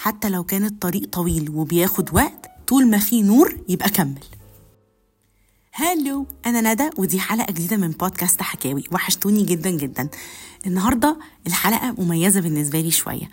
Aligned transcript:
حتى 0.00 0.28
لو 0.28 0.44
كان 0.44 0.64
الطريق 0.64 1.08
طويل 1.12 1.50
وبياخد 1.50 2.14
وقت 2.14 2.46
طول 2.66 2.86
ما 2.90 2.98
في 2.98 3.22
نور 3.22 3.56
يبقى 3.68 3.90
كمل. 3.90 4.18
هالو 5.74 6.26
أنا 6.46 6.72
ندى 6.72 6.90
ودي 6.98 7.20
حلقة 7.20 7.52
جديدة 7.52 7.76
من 7.76 7.90
بودكاست 7.90 8.42
حكاوي. 8.42 8.84
وحشتوني 8.92 9.42
جدا 9.42 9.70
جدا. 9.70 10.08
النهارده 10.66 11.16
الحلقة 11.46 11.94
مميزة 11.98 12.40
بالنسبة 12.40 12.80
لي 12.80 12.90
شوية. 12.90 13.30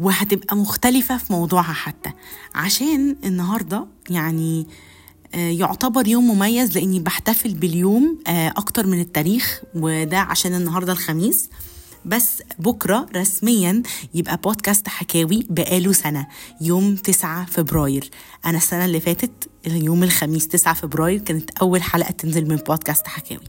وهتبقى 0.00 0.56
مختلفة 0.56 1.16
في 1.16 1.32
موضوعها 1.32 1.72
حتى. 1.72 2.10
عشان 2.54 3.16
النهاردة 3.24 3.86
يعني 4.10 4.66
آه، 5.34 5.50
يعتبر 5.50 6.08
يوم 6.08 6.30
مميز 6.30 6.78
لأني 6.78 7.00
بحتفل 7.00 7.54
باليوم 7.54 8.18
آه، 8.26 8.48
أكتر 8.48 8.86
من 8.86 9.00
التاريخ 9.00 9.62
وده 9.74 10.18
عشان 10.18 10.54
النهارده 10.54 10.92
الخميس. 10.92 11.50
بس 12.04 12.42
بكرة 12.58 13.06
رسميا 13.16 13.82
يبقى 14.14 14.36
بودكاست 14.36 14.88
حكاوي 14.88 15.46
بقاله 15.50 15.92
سنة 15.92 16.26
يوم 16.60 16.96
9 16.96 17.44
فبراير. 17.46 18.10
أنا 18.46 18.56
السنة 18.56 18.84
اللي 18.84 19.00
فاتت 19.00 19.48
يوم 19.66 20.02
الخميس 20.02 20.48
9 20.48 20.74
فبراير 20.74 21.18
كانت 21.20 21.50
أول 21.50 21.82
حلقة 21.82 22.10
تنزل 22.10 22.48
من 22.48 22.56
بودكاست 22.56 23.06
حكاوي. 23.06 23.44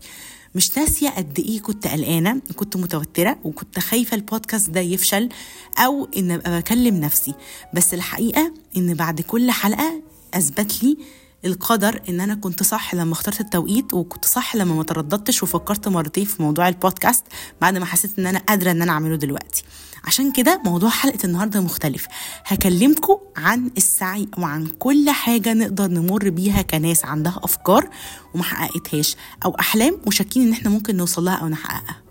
مش 0.56 0.78
ناسية 0.78 1.10
قد 1.10 1.40
إيه 1.40 1.60
كنت 1.62 1.88
قلقانة 1.88 2.42
كنت 2.56 2.78
متوترة 2.78 3.38
وكنت 3.44 3.80
خايفة 3.80 4.16
البودكاست 4.16 4.70
ده 4.70 4.80
يفشل 4.80 5.30
أو 5.78 6.08
إن 6.18 6.32
أبقى 6.32 6.60
بكلم 6.60 6.96
نفسي. 6.96 7.34
بس 7.74 7.94
الحقيقة 7.94 8.54
إن 8.78 8.94
بعد 8.94 9.22
كل 9.22 9.52
حلقة 9.52 10.02
أثبت 10.34 10.84
لي 10.84 10.98
القدر 11.46 12.02
إن 12.10 12.20
أنا 12.20 12.36
كنت 12.36 12.64
صح 12.64 12.96
لما 12.96 13.14
اخترت 13.14 13.42
التوقيت 13.42 13.94
وكنت 13.94 14.26
صح 14.26 14.56
لما 14.56 14.76
ما 14.76 14.84
ترددتش 14.84 15.44
وفكرت 15.44 15.88
مرتين 15.88 16.26
في 16.26 16.44
موضوع 16.44 16.68
البودكاست 16.68 17.24
بعد 17.62 17.78
ما 17.78 17.86
حسيت 17.86 18.20
إن 18.20 18.28
أنا 18.28 18.40
قادرة 18.40 18.72
إن 18.72 18.82
أنا 18.82 18.92
أعمله 18.92 19.16
دلوقتي. 19.16 19.64
عشان 20.04 20.32
كده 20.32 20.62
موضوع 20.66 20.90
حلقة 20.90 21.26
النهارده 21.26 21.62
مختلف. 21.62 22.08
هكلمكم 22.46 23.18
عن 23.38 23.72
السعي 23.78 24.28
وعن 24.38 24.68
كل 24.68 25.10
حاجة 25.10 25.54
نقدر 25.54 25.88
نمر 25.88 26.30
بيها 26.30 26.62
كناس 26.62 27.06
عندها 27.06 27.40
أفكار 27.44 27.90
وما 28.34 28.44
حققتهاش 28.44 29.16
أو 29.46 29.52
أحلام 29.60 29.98
وشاكين 30.08 30.48
إن 30.48 30.54
إحنا 30.54 30.70
ممكن 30.70 30.96
نوصل 30.98 31.26
لها 31.26 31.36
أو 31.36 31.48
نحققها. 31.48 32.02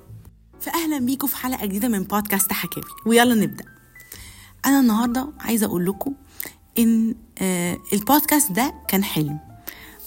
فاهلا 0.60 0.98
بيكم 0.98 1.26
في 1.26 1.36
حلقة 1.36 1.66
جديدة 1.66 1.88
من 1.88 2.02
بودكاست 2.02 2.52
حكاوي. 2.52 2.86
ويلا 3.06 3.34
نبدأ. 3.34 3.64
أنا 4.66 4.80
النهارده 4.80 5.32
عايزة 5.40 5.66
أقول 5.66 5.86
لكم 5.86 6.14
إن 6.78 7.14
البودكاست 7.92 8.52
ده 8.52 8.74
كان 8.88 9.04
حلم. 9.04 9.38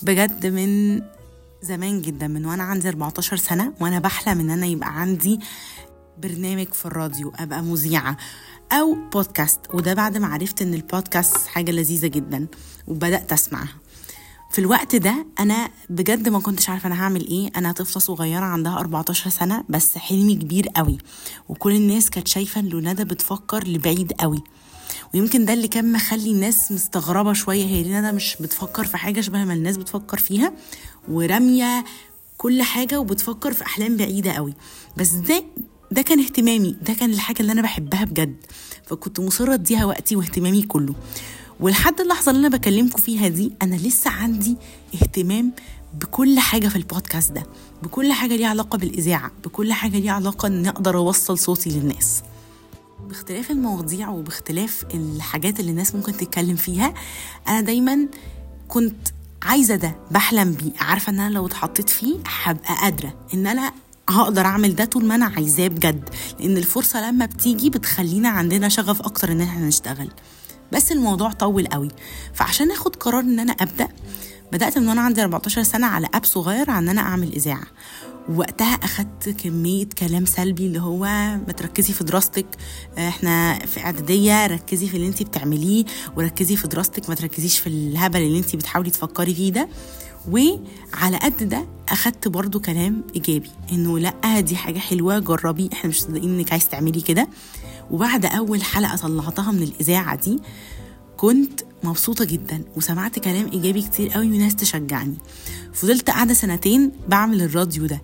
بجد 0.01 0.45
من 0.45 1.01
زمان 1.61 2.01
جدا 2.01 2.27
من 2.27 2.45
وأنا 2.45 2.63
عندي 2.63 2.89
14 2.89 3.37
سنة 3.37 3.73
وأنا 3.79 3.99
بحلم 3.99 4.39
إن 4.39 4.49
أنا 4.49 4.65
يبقى 4.65 5.01
عندي 5.01 5.39
برنامج 6.17 6.73
في 6.73 6.85
الراديو 6.85 7.33
أبقى 7.35 7.61
مذيعة 7.63 8.17
أو 8.71 8.97
بودكاست. 9.13 9.59
وده 9.73 9.93
بعد 9.93 10.17
ما 10.17 10.27
عرفت 10.27 10.61
إن 10.61 10.73
البودكاست 10.73 11.47
حاجة 11.47 11.71
لذيذة 11.71 12.07
جدا 12.07 12.47
وبدأت 12.87 13.33
أسمعها. 13.33 13.73
في 14.51 14.59
الوقت 14.59 14.95
ده 14.95 15.25
أنا 15.39 15.69
بجد 15.89 16.29
ما 16.29 16.39
كنتش 16.39 16.69
عارفة 16.69 16.87
أنا 16.87 17.03
هعمل 17.03 17.27
إيه. 17.27 17.51
أنا 17.55 17.71
طفلة 17.71 17.99
صغيرة 18.01 18.45
عندها 18.45 18.79
14 18.79 19.29
سنة 19.29 19.63
بس 19.69 19.97
حلمي 19.97 20.35
كبير 20.35 20.67
قوي 20.75 20.97
وكل 21.49 21.75
الناس 21.75 22.09
كانت 22.09 22.27
شايفة 22.27 22.61
إن 22.61 22.89
ندى 22.89 23.03
بتفكر 23.03 23.67
لبعيد 23.67 24.11
قوي 24.13 24.43
ويمكن 25.13 25.45
ده 25.45 25.53
اللي 25.53 25.67
كان 25.67 25.91
مخلي 25.91 26.31
الناس 26.31 26.71
مستغربة 26.71 27.33
شوية. 27.33 27.65
هي 27.65 27.83
ليه 27.83 27.99
ندى 27.99 28.11
مش 28.11 28.35
بتفكر 28.39 28.85
في 28.85 28.97
حاجة 28.97 29.21
شبه 29.21 29.43
ما 29.43 29.53
الناس 29.53 29.77
بتفكر 29.77 30.17
فيها. 30.17 30.53
ورامية 31.09 31.85
كل 32.37 32.61
حاجة 32.61 32.99
وبتفكر 32.99 33.53
في 33.53 33.63
أحلام 33.65 33.97
بعيدة 33.97 34.31
قوي. 34.31 34.53
بس 34.97 35.09
ده 35.11 35.43
ده 35.91 36.01
كان 36.01 36.19
اهتمامي. 36.19 36.75
ده 36.81 36.93
كان 36.93 37.13
الحاجة 37.13 37.39
اللي 37.39 37.51
أنا 37.51 37.61
بحبها 37.61 38.03
بجد. 38.03 38.35
فكنت 38.85 39.19
مصرة 39.19 39.53
أديها 39.53 39.85
وقتي 39.85 40.15
واهتمامي 40.15 40.61
كله. 40.61 40.95
ولحد 41.59 42.01
اللحظة 42.01 42.31
اللي 42.31 42.47
أنا 42.47 42.57
بكلمكم 42.57 43.01
فيها 43.01 43.27
دي 43.27 43.51
أنا 43.61 43.75
لسه 43.75 44.09
عندي 44.09 44.55
اهتمام 44.93 45.51
بكل 46.01 46.39
حاجة 46.39 46.67
في 46.67 46.75
البودكاست 46.75 47.31
ده. 47.31 47.43
بكل 47.83 48.13
حاجة 48.13 48.35
ليها 48.35 48.47
علاقة 48.47 48.77
بالإذاعة. 48.77 49.31
بكل 49.45 49.73
حاجة 49.73 49.97
ليها 49.99 50.11
علاقة 50.11 50.47
إن 50.47 50.67
أقدر 50.67 50.97
أوصل 50.97 51.37
صوتي 51.37 51.69
للناس. 51.69 52.21
باختلاف 53.07 53.51
المواضيع 53.51 54.09
وباختلاف 54.09 54.85
الحاجات 54.93 55.59
اللي 55.59 55.71
الناس 55.71 55.95
ممكن 55.95 56.17
تتكلم 56.17 56.55
فيها 56.55 56.93
أنا 57.47 57.61
دايما 57.61 58.07
كنت 58.67 59.07
عايزة 59.41 59.75
ده 59.75 59.95
بحلم 60.11 60.51
بيه. 60.53 60.71
عارفة 60.79 61.09
إن 61.09 61.19
أنا 61.19 61.33
لو 61.33 61.45
اتحطيت 61.45 61.89
فيه 61.89 62.15
هبقى 62.43 62.75
قادرة 62.81 63.13
إن 63.33 63.47
أنا 63.47 63.71
هقدر 64.09 64.45
أعمل 64.45 64.75
ده 64.75 64.85
طول 64.85 65.05
ما 65.05 65.15
أنا 65.15 65.25
عايزاه 65.25 65.67
بجد. 65.67 66.09
لأن 66.39 66.57
الفرصة 66.57 67.09
لما 67.09 67.25
بتيجي 67.25 67.69
بتخلينا 67.69 68.29
عندنا 68.29 68.69
شغف 68.69 69.01
أكتر 69.01 69.31
إن 69.31 69.41
إحنا 69.41 69.67
نشتغل. 69.67 70.09
بس 70.71 70.91
الموضوع 70.91 71.31
طول 71.31 71.67
قوي. 71.67 71.87
فعشان 72.33 72.71
آخد 72.71 72.95
قرار 72.95 73.19
إن 73.19 73.39
أنا 73.39 73.51
أبدأ 73.53 73.87
بدأت 74.51 74.77
من 74.77 74.87
وأنا 74.87 75.01
عندي 75.01 75.21
14 75.23 75.63
سنة 75.63 75.87
على 75.87 76.07
أب 76.13 76.25
صغير 76.25 76.71
عن 76.71 76.83
إن 76.83 76.89
أنا 76.89 77.01
أعمل 77.01 77.33
إذاعة. 77.33 77.63
وقتها 78.35 78.73
أخدت 78.73 79.29
كمية 79.29 79.85
كلام 79.99 80.25
سلبي 80.25 80.65
اللي 80.65 80.81
هو 80.81 80.99
ما 81.47 81.53
تركزي 81.57 81.93
في 81.93 82.03
دراستك 82.03 82.45
إحنا 82.97 83.59
في 83.65 83.79
إعدادية 83.79 84.47
ركزي 84.47 84.87
في 84.87 84.97
اللي 84.97 85.07
انت 85.07 85.23
بتعمليه 85.23 85.85
وركزي 86.17 86.55
في 86.55 86.67
دراستك 86.67 87.09
ما 87.09 87.15
تركزيش 87.15 87.59
في 87.59 87.67
الهبل 87.67 88.21
اللي 88.21 88.39
انت 88.39 88.55
بتحاولي 88.55 88.89
تفكري 88.89 89.35
فيه 89.35 89.51
ده. 89.51 89.69
وعلى 90.29 91.17
قد 91.17 91.49
ده 91.49 91.65
أخدت 91.89 92.27
برضو 92.27 92.59
كلام 92.59 93.03
إيجابي 93.15 93.49
إنه 93.71 93.99
لأ 93.99 94.39
دي 94.39 94.55
حاجة 94.55 94.79
حلوة 94.79 95.19
جربي 95.19 95.69
إحنا 95.73 95.89
مش 95.89 96.01
صدقين 96.01 96.39
إنك 96.39 96.51
عايز 96.51 96.67
تعملي 96.69 97.01
كده. 97.01 97.27
وبعد 97.91 98.25
أول 98.25 98.63
حلقة 98.63 98.95
طلعتها 98.97 99.51
من 99.51 99.63
الإذاعة 99.63 100.15
دي 100.15 100.39
كنت 101.17 101.61
مبسوطة 101.83 102.25
جدا 102.25 102.61
وسمعت 102.75 103.19
كلام 103.19 103.49
إيجابي 103.53 103.81
كتير 103.81 104.09
قوي 104.09 104.27
وناس 104.27 104.55
تشجعني. 104.55 105.17
فضلت 105.73 106.09
قاعدة 106.09 106.33
سنتين 106.33 106.91
بعمل 107.07 107.41
الراديو 107.41 107.85
ده. 107.85 108.01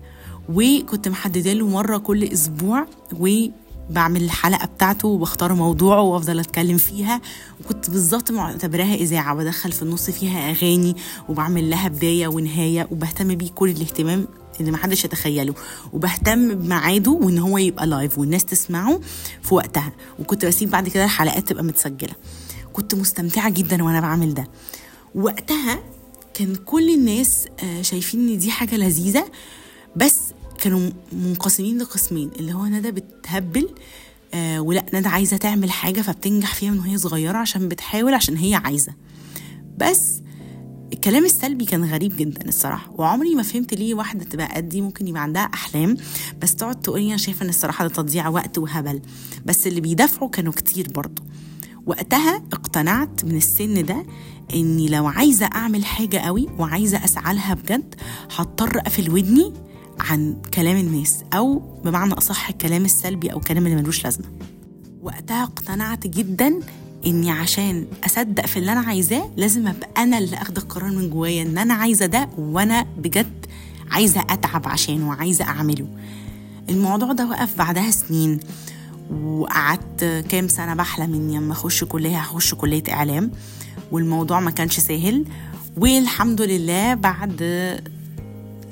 وكنت 0.48 1.08
محددة 1.08 1.52
له 1.52 1.68
مرة 1.68 1.98
كل 1.98 2.24
أسبوع 2.24 2.86
وبعمل 3.12 4.22
الحلقة 4.22 4.66
بتاعته 4.66 5.08
وبختار 5.08 5.54
موضوعه 5.54 6.00
وأفضل 6.02 6.40
أتكلم 6.40 6.76
فيها. 6.76 7.20
وكنت 7.60 7.90
بالظبط 7.90 8.30
معتبراها 8.30 8.94
إذاعة 8.94 9.34
بدخل 9.34 9.72
في 9.72 9.82
النص 9.82 10.10
فيها 10.10 10.50
أغاني 10.50 10.96
وبعمل 11.28 11.70
لها 11.70 11.88
بداية 11.88 12.28
ونهاية 12.28 12.88
وبهتم 12.90 13.34
بيه 13.34 13.50
كل 13.50 13.70
الاهتمام 13.70 14.28
اللي 14.60 14.70
محدش 14.70 15.04
يتخيله. 15.04 15.54
وبهتم 15.92 16.54
بميعاده 16.54 17.10
وإن 17.10 17.38
هو 17.38 17.58
يبقى 17.58 17.86
لايف 17.86 18.18
والناس 18.18 18.44
تسمعه 18.44 19.00
في 19.42 19.54
وقتها. 19.54 19.92
وكنت 20.18 20.46
بسيب 20.46 20.70
بعد 20.70 20.88
كده 20.88 21.04
الحلقات 21.04 21.48
تبقى 21.48 21.64
متسجلة. 21.64 22.14
كنت 22.72 22.94
مستمتعة 22.94 23.50
جدا 23.50 23.84
وأنا 23.84 24.00
بعمل 24.00 24.34
ده. 24.34 24.48
وقتها 25.14 25.78
كان 26.34 26.54
كل 26.56 26.94
الناس 26.94 27.46
شايفين 27.80 28.28
إن 28.28 28.38
دي 28.38 28.50
حاجة 28.50 28.76
لذيذة. 28.76 29.24
بس 29.96 30.20
كانوا 30.60 30.90
منقسمين 31.12 31.78
لقسمين 31.78 32.30
اللي 32.40 32.52
هو 32.54 32.66
ندى 32.66 32.90
بتهبل 32.90 33.68
آه 34.34 34.60
ولا 34.60 34.86
ندى 34.94 35.08
عايزة 35.08 35.36
تعمل 35.36 35.70
حاجة 35.70 36.00
فبتنجح 36.00 36.54
فيها 36.54 36.70
من 36.70 36.78
وهي 36.78 36.98
صغيرة 36.98 37.38
عشان 37.38 37.68
بتحاول 37.68 38.14
عشان 38.14 38.36
هي 38.36 38.54
عايزة. 38.54 38.92
بس 39.78 40.20
الكلام 40.92 41.24
السلبي 41.24 41.64
كان 41.64 41.84
غريب 41.84 42.16
جدا 42.16 42.48
الصراحة 42.48 42.90
وعمري 42.98 43.34
ما 43.34 43.42
فهمت 43.42 43.74
ليه 43.74 43.94
واحدة 43.94 44.24
تبقى 44.24 44.46
قدي 44.54 44.80
ممكن 44.80 45.08
يبقى 45.08 45.22
عندها 45.22 45.42
أحلام 45.42 45.96
بس 46.42 46.54
تقعد 46.54 46.80
تقول 46.80 47.00
أنا 47.00 47.16
شايفة 47.16 47.44
إن 47.44 47.48
الصراحة 47.48 47.86
ده 47.88 47.94
تضييع 47.94 48.28
وقت 48.28 48.58
وهبل. 48.58 49.00
بس 49.46 49.66
اللي 49.66 49.80
بيدافعوا 49.80 50.28
كانوا 50.30 50.52
كتير 50.52 50.88
برضه 50.94 51.22
وقتها 51.86 52.36
اقتنعت 52.52 53.24
من 53.24 53.36
السن 53.36 53.84
ده 53.86 54.06
إني 54.54 54.88
لو 54.88 55.06
عايزة 55.06 55.46
أعمل 55.46 55.84
حاجة 55.84 56.18
قوي 56.18 56.48
وعايزة 56.58 57.04
أسعى 57.04 57.34
لها 57.34 57.54
بجد 57.54 57.94
هضطر 58.36 58.78
أقفل 58.78 59.10
ودني 59.10 59.52
عن 60.00 60.36
كلام 60.54 60.76
الناس 60.76 61.18
أو 61.34 61.58
بمعنى 61.84 62.12
أصح 62.14 62.48
الكلام 62.48 62.84
السلبي 62.84 63.32
أو 63.32 63.38
الكلام 63.38 63.66
اللي 63.66 63.76
ملوش 63.82 64.04
لازمة. 64.04 64.24
وقتها 65.02 65.42
اقتنعت 65.42 66.06
جدا 66.06 66.60
إني 67.06 67.30
عشان 67.30 67.86
أصدق 68.06 68.46
في 68.46 68.58
اللي 68.58 68.72
أنا 68.72 68.80
عايزاه 68.80 69.30
لازم 69.36 69.66
أبقى 69.66 69.88
أنا 69.96 70.18
اللي 70.18 70.36
أخد 70.36 70.56
القرار 70.56 70.90
من 70.92 71.10
جوايا 71.10 71.42
إن 71.42 71.58
أنا 71.58 71.74
عايزة 71.74 72.06
ده 72.06 72.28
وأنا 72.38 72.86
بجد 72.98 73.46
عايزة 73.90 74.20
أتعب 74.30 74.68
عشانه 74.68 75.08
وعايزة 75.08 75.44
أعمله. 75.44 75.86
الموضوع 76.70 77.12
ده 77.12 77.26
وقف 77.26 77.58
بعدها 77.58 77.90
سنين 77.90 78.40
وقعدت 79.22 80.24
كام 80.28 80.48
سنة 80.48 80.74
بحلم 80.74 81.14
إني 81.14 81.36
لما 81.36 81.52
أخش 81.52 81.84
كلية 81.84 82.18
هخش 82.18 82.54
كلية 82.54 82.82
إعلام 82.90 83.30
والموضوع 83.92 84.40
ما 84.40 84.50
كانش 84.50 84.80
سهل. 84.80 85.24
والحمد 85.76 86.42
لله 86.42 86.94
بعد 86.94 87.36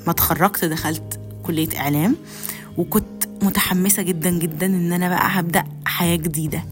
ما 0.06 0.10
اتخرجت 0.12 0.64
دخلت 0.64 1.20
كلية 1.43 1.69
إعلام 1.81 2.16
وكنت 2.78 3.26
متحمسة 3.43 4.02
جدا 4.02 4.31
جدا 4.31 4.66
إن 4.66 4.93
أنا 4.93 5.08
بقى 5.08 5.40
هبدأ 5.40 5.64
حياة 5.87 6.16
جديدة. 6.16 6.64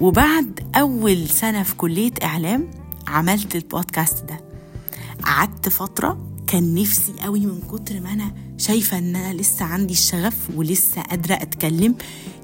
وبعد 0.00 0.60
أول 0.76 1.28
سنة 1.28 1.62
في 1.62 1.74
كلية 1.74 2.12
إعلام 2.22 2.70
عملت 3.08 3.56
البودكاست 3.56 4.24
ده. 4.24 4.40
قعدت 5.24 5.68
فترة 5.68 6.18
كان 6.46 6.74
نفسي 6.74 7.12
قوي 7.22 7.40
من 7.46 7.60
كتر 7.60 8.00
ما 8.00 8.12
أنا 8.12 8.32
شايفة 8.58 8.98
إن 8.98 9.16
أنا 9.16 9.34
لسه 9.34 9.64
عندي 9.64 9.92
الشغف 9.92 10.34
ولسه 10.56 11.02
قادرة 11.02 11.34
أتكلم 11.34 11.94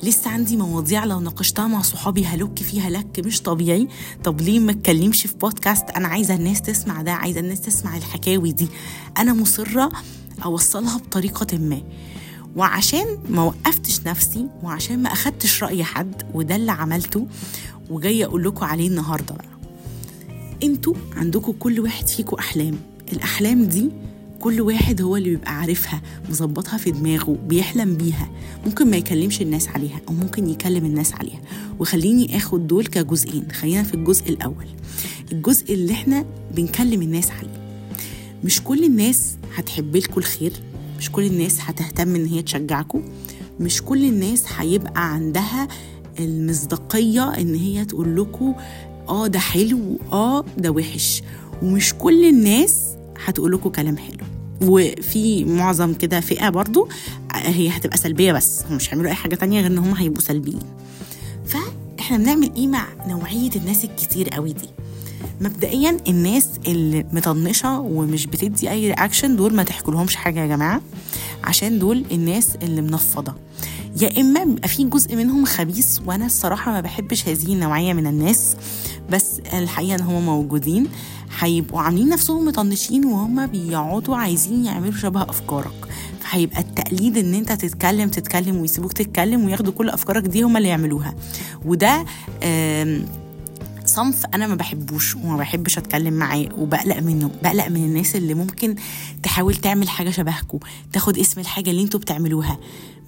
لسه 0.02 0.30
عندي 0.30 0.56
مواضيع 0.56 1.04
لو 1.04 1.20
ناقشتها 1.20 1.66
مع 1.66 1.82
صحابي 1.82 2.24
هلك 2.26 2.58
فيها 2.58 2.90
لك 2.90 3.20
مش 3.26 3.42
طبيعي. 3.42 3.88
طب 4.24 4.40
ليه 4.40 4.58
ما 4.60 4.70
اتكلمش 4.72 5.26
في 5.26 5.36
بودكاست 5.36 5.90
أنا 5.90 6.08
عايزة 6.08 6.34
الناس 6.34 6.62
تسمع 6.62 7.02
ده 7.02 7.12
عايزة 7.12 7.40
الناس 7.40 7.60
تسمع 7.60 7.96
الحكاوي 7.96 8.52
دي. 8.52 8.68
أنا 9.18 9.32
مصرة 9.32 9.92
أوصلها 10.44 10.98
بطريقة 10.98 11.58
ما. 11.58 11.82
وعشان 12.56 13.18
ما 13.28 13.42
وقفتش 13.42 14.00
نفسي 14.06 14.46
وعشان 14.62 15.02
ما 15.02 15.12
أخدتش 15.12 15.62
رأي 15.62 15.84
حد 15.84 16.22
وده 16.34 16.56
اللي 16.56 16.72
عملته 16.72 17.26
وجاية 17.90 18.24
أقول 18.24 18.44
لكم 18.44 18.64
عليه 18.64 18.88
النهاردة 18.88 19.34
بقى. 19.34 19.54
أنتوا 20.62 20.94
عندكم 21.16 21.52
كل 21.52 21.80
واحد 21.80 22.06
فيكم 22.08 22.36
أحلام. 22.36 22.78
الأحلام 23.12 23.64
دي 23.64 23.90
كل 24.44 24.60
واحد 24.60 25.02
هو 25.02 25.16
اللي 25.16 25.28
بيبقى 25.30 25.58
عارفها 25.60 26.02
مظبطها 26.30 26.78
في 26.78 26.90
دماغه 26.90 27.38
بيحلم 27.48 27.94
بيها. 27.96 28.30
ممكن 28.66 28.90
ما 28.90 28.96
يكلمش 28.96 29.42
الناس 29.42 29.68
عليها 29.68 30.00
أو 30.08 30.14
ممكن 30.14 30.48
يكلم 30.48 30.84
الناس 30.84 31.12
عليها. 31.14 31.40
وخليني 31.78 32.36
آخد 32.36 32.66
دول 32.66 32.86
كجزئين. 32.86 33.48
خلينا 33.52 33.82
في 33.82 33.94
الجزء 33.94 34.28
الأول. 34.30 34.66
الجزء 35.32 35.74
اللي 35.74 35.92
إحنا 35.92 36.24
بنكلم 36.56 37.02
الناس 37.02 37.30
عليه. 37.30 37.60
مش 38.44 38.60
كل 38.62 38.84
الناس 38.84 39.36
هتحب 39.54 39.96
لكم 39.96 40.18
الخير 40.20 40.52
مش 40.98 41.10
كل 41.10 41.22
الناس 41.26 41.58
هتهتم 41.60 42.14
إن 42.14 42.26
هي 42.26 42.42
تشجعكم 42.42 43.02
مش 43.60 43.82
كل 43.82 44.04
الناس 44.04 44.44
هيبقى 44.56 45.12
عندها 45.14 45.68
المصداقية 46.20 47.34
إن 47.40 47.54
هي 47.54 47.84
تقول 47.84 48.16
لكم 48.16 48.54
آه 49.08 49.26
ده 49.26 49.38
حلو 49.38 49.98
آه 50.12 50.44
ده 50.58 50.70
وحش. 50.70 51.22
ومش 51.62 51.94
كل 51.94 52.24
الناس 52.28 52.80
هتقول 53.24 53.52
لكم 53.52 53.70
كلام 53.70 53.96
حلو. 53.96 54.13
وفي 54.64 55.44
معظم 55.44 55.94
كده 55.94 56.20
فئة 56.20 56.48
برضو 56.48 56.88
هي 57.34 57.68
هتبقى 57.68 57.96
سلبية 57.98 58.32
بس 58.32 58.62
هم 58.70 58.76
مش 58.76 58.88
هيعملوا 58.88 59.10
أي 59.10 59.14
حاجة 59.14 59.34
تانية 59.34 59.60
غير 59.60 59.70
إن 59.70 59.78
هم 59.78 59.94
هيبقوا 59.94 60.20
سلبيين. 60.22 60.60
فإحنا 61.46 62.16
بنعمل 62.16 62.50
إيه 62.56 62.66
مع 62.66 62.86
نوعية 63.08 63.50
الناس 63.56 63.84
الكتير 63.84 64.28
قوي 64.28 64.52
دي؟ 64.52 64.68
مبدئيا 65.40 65.96
الناس 66.08 66.48
اللي 66.66 67.06
مطنشه 67.12 67.80
ومش 67.80 68.26
بتدي 68.26 68.70
أي 68.70 68.86
رياكشن 68.86 69.36
دول 69.36 69.54
ما 69.54 69.62
تحكولهمش 69.62 70.16
حاجة 70.16 70.40
يا 70.40 70.46
جماعة 70.46 70.80
عشان 71.44 71.78
دول 71.78 72.04
الناس 72.12 72.56
اللي 72.62 72.80
منفضة. 72.82 73.34
يا 74.00 74.20
إما 74.20 74.44
بيبقى 74.44 74.68
في 74.68 74.84
جزء 74.84 75.16
منهم 75.16 75.44
خبيث 75.44 75.98
وأنا 76.06 76.26
الصراحة 76.26 76.72
ما 76.72 76.80
بحبش 76.80 77.28
هذه 77.28 77.52
النوعية 77.52 77.92
من 77.92 78.06
الناس 78.06 78.56
بس 79.10 79.40
الحقيقة 79.52 79.94
إن 79.94 80.00
هم 80.00 80.26
موجودين 80.26 80.86
هيبقوا 81.38 81.80
عاملين 81.80 82.08
نفسهم 82.08 82.44
مطنشين 82.44 83.04
وهم 83.04 83.46
بيقعدوا 83.46 84.16
عايزين 84.16 84.64
يعملوا 84.64 84.92
شبه 84.92 85.22
أفكارك. 85.22 85.88
فهيبقى 86.20 86.60
التقليد 86.60 87.18
إن 87.18 87.34
أنت 87.34 87.52
تتكلم 87.52 88.08
تتكلم 88.08 88.56
ويسيبوك 88.56 88.92
تتكلم 88.92 89.44
وياخدوا 89.44 89.72
كل 89.72 89.88
أفكارك 89.88 90.22
دي 90.22 90.42
هم 90.42 90.56
اللي 90.56 90.68
يعملوها. 90.68 91.14
وده 91.64 92.04
صنف 93.94 94.26
أنا 94.34 94.46
ما 94.46 94.54
بحبوش 94.54 95.14
وما 95.16 95.36
بحبش 95.36 95.78
أتكلم 95.78 96.14
معاه 96.14 96.48
وبقلق 96.58 96.98
منه 96.98 97.30
بقلق 97.42 97.68
من 97.68 97.84
الناس 97.84 98.16
اللي 98.16 98.34
ممكن 98.34 98.74
تحاول 99.22 99.54
تعمل 99.54 99.88
حاجة 99.88 100.10
شبهكم 100.10 100.58
تاخد 100.92 101.18
اسم 101.18 101.40
الحاجة 101.40 101.70
اللي 101.70 101.82
أنتوا 101.82 102.00
بتعملوها. 102.00 102.58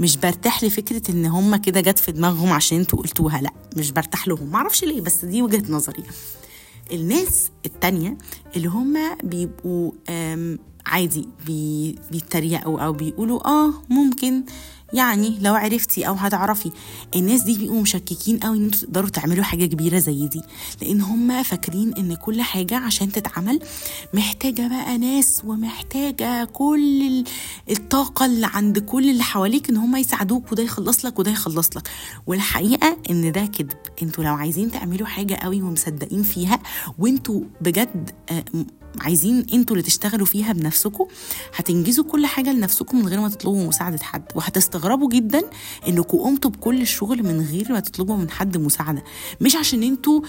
مش 0.01 0.17
برتاح 0.17 0.65
لفكرة 0.65 1.11
إن 1.11 1.27
هم 1.27 1.57
كده 1.57 1.81
جت 1.81 1.99
في 1.99 2.13
دماغهم 2.13 2.53
عشان 2.53 2.79
أنتوا 2.79 2.99
قلتوها 2.99 3.41
لأ 3.41 3.51
مش 3.77 3.91
برتاح 3.91 4.29
لهم. 4.29 4.47
معرفش 4.51 4.85
ليه 4.85 5.01
بس 5.01 5.25
دي 5.25 5.43
وجهة 5.43 5.73
نظري. 5.73 6.03
الناس 6.93 7.51
التانية 7.67 8.19
اللي 8.57 8.69
هم 8.69 8.97
بيبقوا 9.25 9.93
عادي 10.87 11.29
بي 11.47 11.95
بيتريقوا 12.11 12.81
أو 12.81 12.93
بيقولوا 12.93 13.47
آه 13.49 13.73
ممكن 13.91 14.43
يعني 14.93 15.39
لو 15.41 15.55
عرفتي 15.55 16.09
أو 16.09 16.15
هتعرفي 16.15 16.71
الناس 17.17 17.43
دي 17.43 17.59
بيبقوا 17.59 17.81
مشككين 17.83 18.39
قوي 18.39 18.57
إن 18.59 18.65
أنتوا 18.65 18.81
تقدروا 18.81 19.09
تعملوا 19.09 19.45
حاجة 19.45 19.65
كبيرة 19.67 19.99
زي 19.99 20.27
دي. 20.29 20.41
لأن 20.83 21.01
هم 21.01 21.43
فاكرين 21.43 21.95
إن 21.95 22.15
كل 22.15 22.43
حاجة 22.43 22.77
عشان 22.79 23.13
تتعمل 23.13 23.61
محتاجة 24.15 24.69
بقى 24.69 24.99
ناس 24.99 25.43
ومحتاجة 25.45 26.45
كل 26.45 27.25
الطاقة 27.71 28.27
اللي 28.27 28.47
عند 28.55 28.79
كل 28.79 29.11
اللي 29.11 29.23
حواليك 29.23 29.71
إن 29.71 29.77
هم 29.77 29.97
يساعدوك 29.97 30.53
وده 30.53 30.63
يخلص 30.63 31.05
لك 31.05 31.19
وده 31.19 31.31
يخلص 31.31 31.71
لك. 31.77 31.89
والحقيقة 32.27 32.97
إن 33.11 33.33
ده 33.33 33.47
كذب. 33.47 33.73
أنتوا 34.03 34.25
لو 34.25 34.35
عايزين 34.35 34.71
تعملوا 34.71 35.07
حاجة 35.07 35.35
قوي 35.35 35.63
ومصدقين 35.63 36.23
فيها 36.23 36.59
وانتوا 36.99 37.41
بجد 37.61 38.11
عايزين 39.01 39.47
أنتوا 39.53 39.77
اللي 39.77 39.87
تشتغلوا 39.87 40.27
فيها 40.27 40.53
بنفسكم. 40.53 41.07
هتنجزوا 41.57 42.05
كل 42.05 42.27
حاجة 42.27 42.53
لنفسكم 42.53 42.99
من 42.99 43.09
غير 43.09 43.21
ما 43.21 43.29
تطلبوا 43.29 43.69
مساعدة 43.69 44.03
حد. 44.03 44.25
وهتستغربوا 44.35 45.09
جدا 45.09 45.43
انكم 45.89 46.19
قمتوا 46.19 46.51
بكل 46.51 46.83
الشغل 46.83 47.23
من 47.23 47.41
غير 47.41 47.73
ما 47.73 47.81
تطلبوا 47.81 48.17
من 48.17 48.31
حد 48.31 48.57
مساعدة. 48.57 49.05
مش 49.41 49.57
عشان 49.57 49.83
أنتوا 49.83 50.21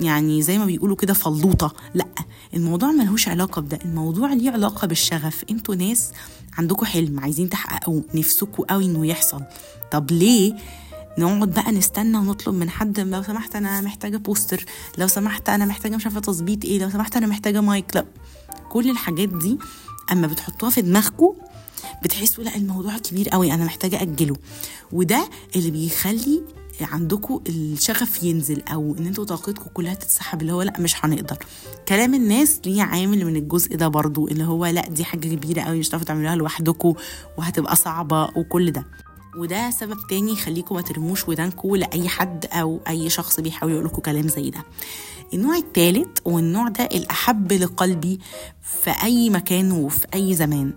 يعني 0.00 0.42
زي 0.42 0.58
ما 0.58 0.64
بيقولوا 0.64 0.96
كده 0.96 1.14
فلوطة. 1.14 1.74
لا 1.94 2.06
الموضوع 2.54 2.90
ملهوش 2.90 3.28
علاقة 3.28 3.62
بده. 3.62 3.78
الموضوع 3.84 4.32
ليه 4.32 4.50
علاقة 4.50 4.86
بالشغف. 4.86 5.44
أنتوا 5.50 5.74
ناس 5.74 6.12
عندكم 6.58 6.86
حلم 6.86 7.20
عايزين 7.20 7.50
تحققوا 7.50 8.02
نفسكم 8.14 8.62
قوي 8.62 8.84
انه 8.84 9.06
يحصل. 9.06 9.42
طب 9.92 10.10
ليه 10.10 10.54
نقعد 11.18 11.50
بقى 11.54 11.72
نستنى 11.72 12.18
ونطلب 12.18 12.54
من 12.54 12.70
حد 12.70 13.00
لو 13.00 13.22
سمحت 13.22 13.56
أنا 13.56 13.80
محتاجة 13.80 14.16
بوستر 14.16 14.64
لو 14.98 15.06
سمحت 15.06 15.48
أنا 15.48 15.64
محتاجة 15.64 15.96
مش 15.96 16.04
عارفة 16.06 16.20
تظبيط 16.20 16.64
إيه 16.64 16.78
لو 16.78 16.90
سمحت 16.90 17.16
أنا 17.16 17.26
محتاجة 17.26 17.60
مايك 17.60 17.96
لا. 17.96 18.04
كل 18.70 18.90
الحاجات 18.90 19.28
دي 19.28 19.58
أما 20.12 20.26
بتحطوها 20.26 20.70
في 20.70 20.82
دماغكم 20.82 21.34
بتحسوا 22.04 22.44
لا 22.44 22.56
الموضوع 22.56 22.98
كبير 22.98 23.28
قوي 23.28 23.52
أنا 23.54 23.64
محتاجة 23.64 24.02
أجله. 24.02 24.36
وده 24.92 25.28
اللي 25.56 25.70
بيخلي 25.70 26.42
عندكم 26.80 27.40
الشغف 27.48 28.22
ينزل 28.22 28.62
أو 28.72 28.96
إن 28.98 29.06
أنتوا 29.06 29.24
طاقتكم 29.24 29.70
كلها 29.74 29.94
تتسحب 29.94 30.40
اللي 30.42 30.52
هو 30.52 30.62
لا 30.62 30.80
مش 30.80 31.04
هنقدر. 31.04 31.36
كلام 31.88 32.14
الناس 32.14 32.60
ليه 32.66 32.82
عامل 32.82 33.24
من 33.24 33.36
الجزء 33.36 33.76
ده 33.76 33.88
برضو 33.88 34.28
اللي 34.28 34.44
هو 34.44 34.66
لا 34.66 34.88
دي 34.88 35.04
حاجة 35.04 35.28
كبيرة 35.34 35.60
قوي 35.62 35.78
مش 35.78 35.88
هتعرفوا 35.88 36.06
تعملوها 36.06 36.36
لوحدكم 36.36 36.94
وهتبقى 37.38 37.76
صعبة 37.76 38.24
وكل 38.36 38.70
ده. 38.72 38.86
وده 39.36 39.70
سبب 39.70 39.98
تاني 40.08 40.32
يخليكم 40.32 40.74
ما 40.74 40.80
ترموش 40.80 41.28
ودانكم 41.28 41.76
لأي 41.76 42.08
حد 42.08 42.46
أو 42.52 42.80
أي 42.88 43.10
شخص 43.10 43.40
بيحاول 43.40 43.72
يقول 43.72 43.84
لكم 43.84 44.02
كلام 44.02 44.28
زي 44.28 44.50
ده. 44.50 44.64
النوع 45.34 45.56
الثالث 45.56 46.18
والنوع 46.24 46.68
ده 46.68 46.84
الأحب 46.84 47.52
لقلبي 47.52 48.20
في 48.62 48.90
أي 49.02 49.30
مكان 49.30 49.72
وفي 49.72 50.06
أي 50.14 50.34
زمان. 50.34 50.72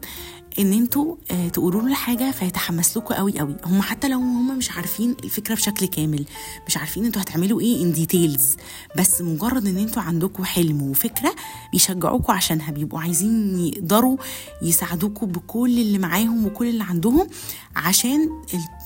ان 0.59 0.73
أنتوا 0.73 1.15
آه 1.31 1.47
تقولوا 1.49 1.81
له 1.81 1.93
حاجة 1.95 2.31
فيتحمس 2.31 2.97
لكم 2.97 3.13
قوي 3.15 3.39
قوي. 3.39 3.55
هم 3.65 3.81
حتى 3.81 4.07
لو 4.07 4.17
هم 4.17 4.57
مش 4.57 4.71
عارفين 4.71 5.15
الفكرة 5.23 5.55
بشكل 5.55 5.85
كامل 5.85 6.25
مش 6.67 6.77
عارفين 6.77 7.05
أنتوا 7.05 7.21
هتعملوا 7.21 7.61
إيه 7.61 7.83
ان 7.83 7.93
ديتيلز 7.93 8.55
بس 8.97 9.21
مجرد 9.21 9.67
ان 9.67 9.77
أنتوا 9.77 10.01
عندكم 10.01 10.43
حلم 10.43 10.81
وفكرة 10.81 11.35
بيشجعوكوا 11.71 12.33
عشانها 12.33 12.71
بيبقوا 12.71 12.99
عايزين 12.99 13.59
يقدروا 13.59 14.17
يساعدوكوا 14.61 15.27
بكل 15.27 15.79
اللي 15.79 15.97
معاهم 15.97 16.45
وكل 16.45 16.67
اللي 16.69 16.83
عندهم 16.83 17.27
عشان 17.75 18.29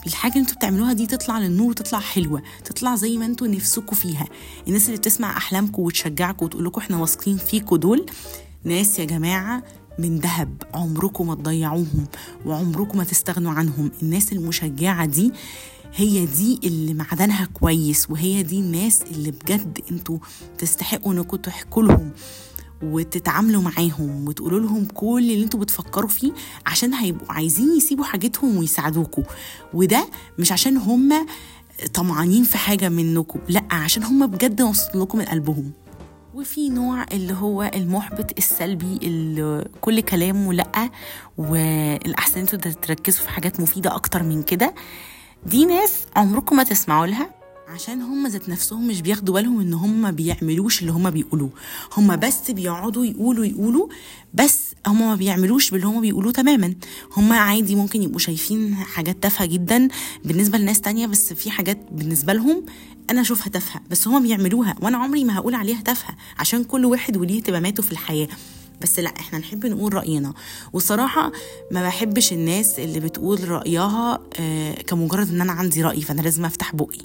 الحاجة 0.08 0.32
اللي 0.32 0.42
أنتوا 0.42 0.56
بتعملوها 0.56 0.94
دي 0.94 1.08
تطلع 1.08 1.40
للنور 1.40 1.70
وتطلع 1.70 2.00
حلوة 2.00 2.42
تطلع 2.66 2.96
زي 2.96 3.18
ما 3.18 3.25
أنتوا 3.25 3.48
نفسكم 3.48 3.96
فيها. 3.96 4.25
الناس 4.68 4.86
اللي 4.86 4.98
بتسمع 4.98 5.38
احلامكم 5.38 5.82
وتشجعكم 5.82 6.46
وتقول 6.46 6.66
لكم 6.66 6.82
إحنا 6.82 6.98
واثقين 6.98 7.38
فيكم 7.38 7.75
دول 7.75 8.06
ناس 8.63 9.00
يا 9.00 9.06
جماعة 9.06 9.63
من 10.00 10.20
ذهب 10.20 10.64
عمركم 10.74 11.28
ما 11.28 11.36
تضيعوهم 11.36 12.06
وعمركم 12.46 12.98
ما 12.98 13.04
تستغنوا 13.04 13.52
عنهم. 13.52 13.92
الناس 14.02 14.34
المشجعة 14.34 15.06
دي 15.06 15.32
هي 15.96 16.26
دي 16.26 16.60
اللي 16.64 16.94
معدنها 16.94 17.46
كويس 17.46 18.10
وهي 18.10 18.44
دي 18.44 18.60
الناس 18.60 19.02
اللي 19.02 19.32
بجد 19.32 19.80
أنتوا 19.92 20.18
تستحقوا 20.58 21.14
انكم 21.14 21.38
تحكوا 21.38 21.84
لهم 21.84 22.12
وتتعاملوا 22.84 23.62
معاهم 23.62 24.28
وتقولوا 24.28 24.60
لهم 24.60 24.86
كل 24.86 25.32
اللي 25.32 25.44
أنتوا 25.44 25.60
بتفكروا 25.60 26.10
فيه 26.10 26.32
عشان 26.66 26.94
هيبقوا 26.94 27.32
عايزين 27.34 27.78
يسيبوا 27.78 28.04
حاجتهم 28.04 28.58
ويساعدوكوا. 28.58 29.24
وده 29.74 30.06
مش 30.40 30.52
عشان 30.52 30.78
هم 30.78 31.28
طمعانين 31.94 32.44
في 32.44 32.58
حاجة 32.58 32.90
منكم 32.90 33.40
لأ 33.50 33.64
عشان 33.72 34.04
هم 34.04 34.28
بجد 34.28 34.62
واصلين 34.62 35.04
لكم 35.04 35.18
من 35.18 35.26
قلبهم. 35.26 35.72
وفي 36.34 36.70
نوع 36.70 37.06
اللي 37.12 37.34
هو 37.34 37.72
المحبط 37.76 38.38
السلبي 38.38 39.00
اللي 39.04 39.66
كل 39.82 40.02
كلامه 40.02 40.54
لأ 40.54 40.90
والأحسن 41.38 42.40
أنتوا 42.40 42.60
تركزوا 42.60 43.24
في 43.24 43.30
حاجات 43.30 43.60
مفيدة 43.60 43.96
أكتر 43.96 44.24
من 44.24 44.44
كده. 44.44 44.74
دي 45.46 45.66
ناس 45.66 46.06
عمركم 46.16 46.56
ما 46.56 46.64
تسمعوا 46.64 47.08
لها 47.08 47.30
عشان 47.68 48.02
هم 48.02 48.28
ذات 48.28 48.50
نفسهم 48.50 48.88
مش 48.88 49.02
بياخدوا 49.02 49.34
بالهم 49.34 49.60
إن 49.60 49.74
هم 49.74 50.12
بيعملوش 50.12 50.82
اللي 50.82 50.92
هم 50.92 51.10
بيقولوه. 51.10 51.50
هم 51.98 52.16
بس 52.16 52.52
بيقعدوا 52.52 53.06
يقولوا 53.06 53.46
يقولوا 53.46 53.88
بس 54.34 54.72
هم 54.88 55.00
ما 55.10 55.16
بيعملوش 55.16 55.72
باللي 55.72 55.88
هم 55.88 56.02
بيقولوه 56.02 56.32
تماما. 56.32 56.74
هم 57.18 57.34
عادي 57.34 57.76
ممكن 57.76 58.04
يبقوا 58.04 58.20
شايفين 58.20 58.76
حاجات 58.76 59.24
تافهة 59.24 59.46
جدا 59.48 59.88
بالنسبة 60.26 60.58
لناس 60.58 60.82
تانية 60.82 61.08
بس 61.08 61.34
في 61.34 61.52
حاجات 61.52 61.78
بالنسبة 61.92 62.34
لهم 62.34 62.66
أنا 63.12 63.22
أشوفها 63.22 63.50
تافهة 63.50 63.82
بس 63.89 64.08
هم 64.08 64.24
بيعملوها 64.24 64.75
وأنا 64.82 64.98
عمري 64.98 65.24
ما 65.24 65.38
هقول 65.38 65.56
عليها 65.56 65.82
تافهة 65.82 66.15
عشان 66.39 66.63
كل 66.63 66.86
واحد 66.86 67.18
وليه 67.18 67.38
اهتماماته 67.38 67.84
في 67.84 67.91
الحياة. 67.91 68.27
بس 68.82 69.00
لأ 69.00 69.13
إحنا 69.20 69.39
نحب 69.39 69.65
نقول 69.65 69.94
رأينا. 69.94 70.34
وصراحة 70.74 71.32
ما 71.72 71.84
بحبش 71.84 72.34
الناس 72.34 72.80
اللي 72.80 73.00
بتقول 73.00 73.50
رأيها 73.50 74.20
آه 74.39 74.74
كمجرد 74.74 75.30
إن 75.30 75.41
أنا 75.41 75.51
عندي 75.51 75.82
رأي 75.82 76.01
فأنا 76.01 76.22
لازم 76.22 76.46
أفتح 76.46 76.75
بقي. 76.75 76.98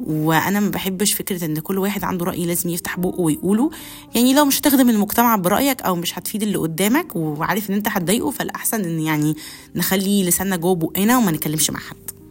وأنا 0.00 0.60
ما 0.60 0.68
بحبش 0.68 1.12
فكرة 1.12 1.44
إن 1.44 1.58
كل 1.58 1.78
واحد 1.78 2.04
عنده 2.04 2.24
رأي 2.24 2.46
لازم 2.46 2.68
يفتح 2.70 2.98
بقه 2.98 3.20
ويقوله. 3.20 3.70
يعني 4.14 4.34
لو 4.34 4.44
مش 4.44 4.60
هتخدم 4.60 4.90
المجتمع 4.90 5.36
برأيك 5.36 5.82
أو 5.82 5.94
مش 5.96 6.18
هتفيد 6.18 6.42
اللي 6.42 6.58
قدامك 6.58 7.16
وعارف 7.16 7.70
إن 7.70 7.74
أنت 7.74 7.88
هتضايقه 7.88 8.30
فالأحسن 8.30 8.84
إن 8.84 9.00
يعني 9.00 9.36
نخلي 9.74 10.24
لساننا 10.24 10.56
جوه 10.56 10.74
بقنا 10.74 11.18
وما 11.18 11.30
نتكلمش 11.30 11.70
مع 11.70 11.80
حد. 11.80 12.21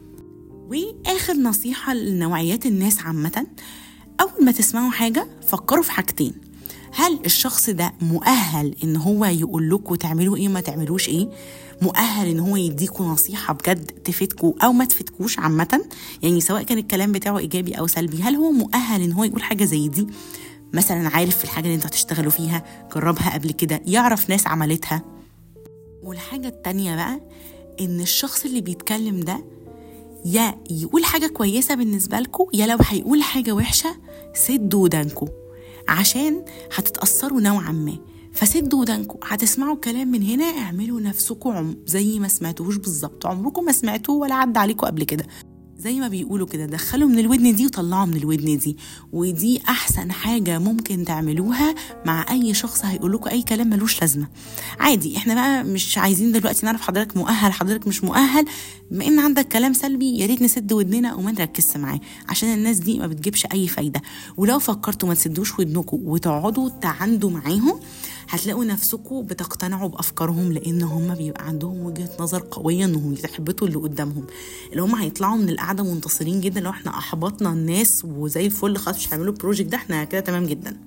وآخر 0.72 1.34
نصيحة 1.34 1.94
لنوعيات 1.94 2.66
الناس 2.66 3.00
عامة 3.00 3.48
أول 4.22 4.46
ما 4.46 4.52
تسمعوا 4.52 4.92
حاجة 4.92 5.28
فكروا 5.48 5.84
في 5.84 5.92
حاجتين. 5.92 6.34
هل 6.94 7.20
الشخص 7.26 7.70
ده 7.70 7.94
مؤهل 8.02 8.76
إن 8.84 8.96
هو 8.96 9.26
يقول 9.26 9.70
لكم 9.70 9.96
تعملوا 9.96 10.38
إيه 10.38 10.48
ما 10.48 10.62
تعملوش 10.62 11.10
إيه؟ 11.10 11.30
مؤهل 11.82 12.28
إن 12.28 12.40
هو 12.40 12.56
يديكوا 12.56 13.06
نصيحة 13.06 13.54
بجد 13.54 13.86
تفيدكوا 13.86 14.54
أو 14.64 14.72
ما 14.74 14.86
تفيدكوش 14.86 15.40
عامة؟ 15.40 15.86
يعني 16.24 16.42
سواء 16.42 16.64
كان 16.64 16.78
الكلام 16.78 17.12
بتاعه 17.12 17.38
إيجابي 17.38 17.74
أو 17.74 17.88
سلبي 17.88 18.22
هل 18.22 18.36
هو 18.36 18.52
مؤهل 18.52 19.02
إن 19.02 19.12
هو 19.12 19.24
يقول 19.24 19.44
حاجة 19.44 19.66
زي 19.66 19.88
دي؟ 19.88 20.08
مثلا 20.74 21.10
عارف 21.10 21.38
في 21.38 21.44
الحاجة 21.44 21.64
اللي 21.66 21.76
أنتوا 21.76 21.90
هتشتغلوا 21.90 22.32
فيها 22.32 22.88
جربها 22.96 23.34
قبل 23.34 23.52
كده 23.52 23.82
يعرف 23.86 24.30
ناس 24.30 24.48
عملتها. 24.48 25.04
والحاجة 26.04 26.48
التانية 26.48 26.96
بقى 26.96 27.22
إن 27.82 28.02
الشخص 28.02 28.46
اللي 28.46 28.62
بيتكلم 28.62 29.20
ده 29.20 29.44
يا 30.26 30.56
يقول 30.70 31.06
حاجة 31.06 31.28
كويسة 31.28 31.76
بالنسبة 31.76 32.20
لكم 32.20 32.46
يا 32.54 32.66
لو 32.68 32.78
هيقول 32.82 33.24
حاجة 33.24 33.52
وحشة 33.52 33.96
سدوا 34.34 34.84
ودانكم 34.84 35.28
عشان 35.88 36.46
هتتأثروا 36.76 37.42
نوعا 37.42 37.72
ما. 37.72 37.98
فسدوا 38.34 38.80
ودانكم 38.82 39.20
هتسمعوا 39.24 39.76
كلام 39.76 40.08
من 40.12 40.24
هنا 40.24 40.46
اعملوا 40.46 41.02
نفسكم 41.02 41.76
زي 41.86 42.20
ما 42.20 42.28
سمعتوهوش 42.28 42.76
بالظبط. 42.78 43.26
عمركم 43.26 43.66
ما 43.66 43.72
سمعتوه 43.72 44.16
ولا 44.16 44.36
عدى 44.36 44.60
عليكم 44.60 44.88
قبل 44.88 45.04
كده. 45.04 45.26
زي 45.84 46.00
ما 46.00 46.08
بيقولوا 46.08 46.48
كده 46.48 46.66
دخلوا 46.66 47.10
من 47.10 47.20
الودن 47.20 47.56
دي 47.56 47.66
وطلعوا 47.66 48.06
من 48.06 48.18
الودن 48.18 48.58
دي. 48.58 48.78
ودي 49.12 49.62
أحسن 49.70 50.12
حاجة 50.12 50.60
ممكن 50.60 51.06
تعملوها 51.06 51.76
مع 52.06 52.26
أي 52.32 52.54
شخص 52.54 52.86
هيقول 52.86 53.14
لكم 53.14 53.30
أي 53.30 53.42
كلام 53.42 53.70
ملوش 53.70 54.02
لازمة. 54.02 54.28
عادي 54.80 55.18
إحنا 55.18 55.34
بقى 55.34 55.64
مش 55.64 55.98
عايزين 55.98 56.32
دلوقتي 56.32 56.66
نعرف 56.66 56.82
حضرتك 56.82 57.18
مؤهل 57.18 57.54
حضرتك 57.54 57.88
مش 57.88 58.04
مؤهل. 58.04 58.46
بما 58.92 59.08
إن 59.08 59.20
عندك 59.20 59.48
كلام 59.48 59.74
سلبي 59.74 60.18
يا 60.20 60.26
ريت 60.26 60.42
نسد 60.42 60.74
ودننا 60.74 61.16
وما 61.16 61.32
نركزش 61.32 61.78
معاه 61.78 62.00
عشان 62.30 62.54
الناس 62.54 62.78
دي 62.78 63.00
ما 63.00 63.08
بتجيبش 63.08 63.46
أي 63.54 63.68
فايدة. 63.68 64.02
ولو 64.38 64.60
فكرتوا 64.60 65.10
ما 65.10 65.16
تسدوش 65.16 65.60
ودنكم 65.60 65.98
وتقعدوا 66.04 66.70
تعاندوا 66.70 67.30
معاهم 67.30 67.80
هتلاقوا 68.32 68.66
نفسكم 68.66 69.22
بتقتنعوا 69.22 69.90
بأفكارهم 69.90 70.52
لأن 70.52 70.82
هم 70.82 71.14
بيبقى 71.16 71.48
عندهم 71.48 71.80
وجهة 71.86 72.10
نظر 72.20 72.44
قوية 72.52 72.86
إنهم 72.86 73.16
يحبطوا 73.24 73.68
اللي 73.68 73.80
قدامهم. 73.80 74.26
اللي 74.72 74.82
هم 74.82 74.96
هيطلعوا 74.96 75.38
من 75.38 75.50
القعدة 75.50 75.84
منتصرين 75.84 76.42
جدا 76.42 76.60
لو 76.62 76.70
إحنا 76.70 76.98
أحبطنا 76.98 77.50
الناس 77.50 78.06
وزي 78.06 78.46
الفل 78.46 78.78
خلاص 78.78 78.96
مش 78.98 79.14
هيعملوا 79.14 79.34
ال 79.34 79.38
project 79.38 79.70
ده 79.70 79.78
إحنا 79.78 80.04
كده 80.04 80.22
تمام 80.22 80.46
جدا. 80.46 80.78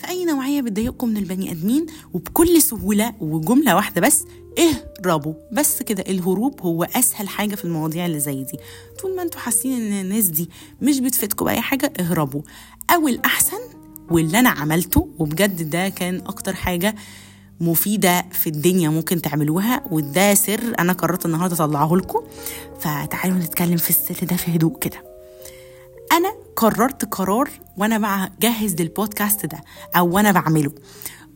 فأي 0.00 0.24
نوعية 0.24 0.60
بتضايقكم 0.60 1.08
من 1.08 1.16
البني 1.16 1.50
آدمين 1.50 1.86
وبكل 2.14 2.62
سهولة 2.62 3.14
وجملة 3.20 3.76
واحدة 3.76 4.00
بس 4.00 4.24
اهربوا. 4.58 5.34
بس 5.52 5.82
كده 5.82 6.04
الهروب 6.08 6.60
هو 6.60 6.84
أسهل 6.84 7.28
حاجة 7.28 7.54
في 7.54 7.64
المواضيع 7.64 8.06
اللي 8.06 8.20
زي 8.20 8.42
دي. 8.44 8.58
طول 9.02 9.16
ما 9.16 9.22
أنتوا 9.22 9.40
حاسين 9.40 9.72
إن 9.82 10.00
الناس 10.00 10.26
دي 10.26 10.50
مش 10.82 11.00
بتفيدكم 11.00 11.44
بأي 11.44 11.60
حاجة 11.60 11.92
اهربوا. 12.00 12.42
أو 12.90 13.08
الأحسن 13.08 13.58
واللي 14.10 14.38
أنا 14.38 14.50
عملته 14.50 15.08
وبجد 15.18 15.70
ده 15.70 15.88
كان 15.88 16.22
أكتر 16.26 16.54
حاجة 16.54 16.94
مفيدة 17.60 18.24
في 18.32 18.46
الدنيا 18.46 18.88
ممكن 18.88 19.22
تعملوها 19.22 19.82
وده 19.90 20.34
سر 20.34 20.60
أنا 20.78 20.92
قررت 20.92 21.26
النهارده 21.26 21.64
أطلعه 21.64 21.96
لكم. 21.96 22.20
فتعالوا 22.80 23.38
نتكلم 23.38 23.76
في 23.76 23.90
السر 23.90 24.26
ده 24.26 24.36
في 24.36 24.56
هدوء 24.56 24.78
كده. 24.78 25.02
أنا 26.12 26.34
قررت 26.56 27.04
قرار 27.04 27.50
وأنا 27.76 28.28
بجهز 28.38 28.74
للبودكاست 28.74 29.46
ده 29.46 29.60
أو 29.96 30.08
وأنا 30.14 30.32
بعمله. 30.32 30.72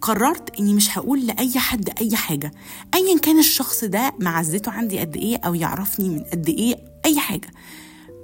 قررت 0.00 0.60
إني 0.60 0.74
مش 0.74 0.98
هقول 0.98 1.26
لأي 1.26 1.58
حد 1.58 1.90
أي 2.00 2.16
حاجة. 2.16 2.52
ايا 2.94 3.18
كان 3.18 3.38
الشخص 3.38 3.84
ده 3.84 4.14
معزته 4.20 4.72
عندي 4.72 4.98
قد 4.98 5.16
إيه 5.16 5.36
أو 5.36 5.54
يعرفني 5.54 6.08
من 6.08 6.20
قد 6.24 6.48
إيه 6.48 6.76
أي 7.04 7.18
حاجة. 7.20 7.48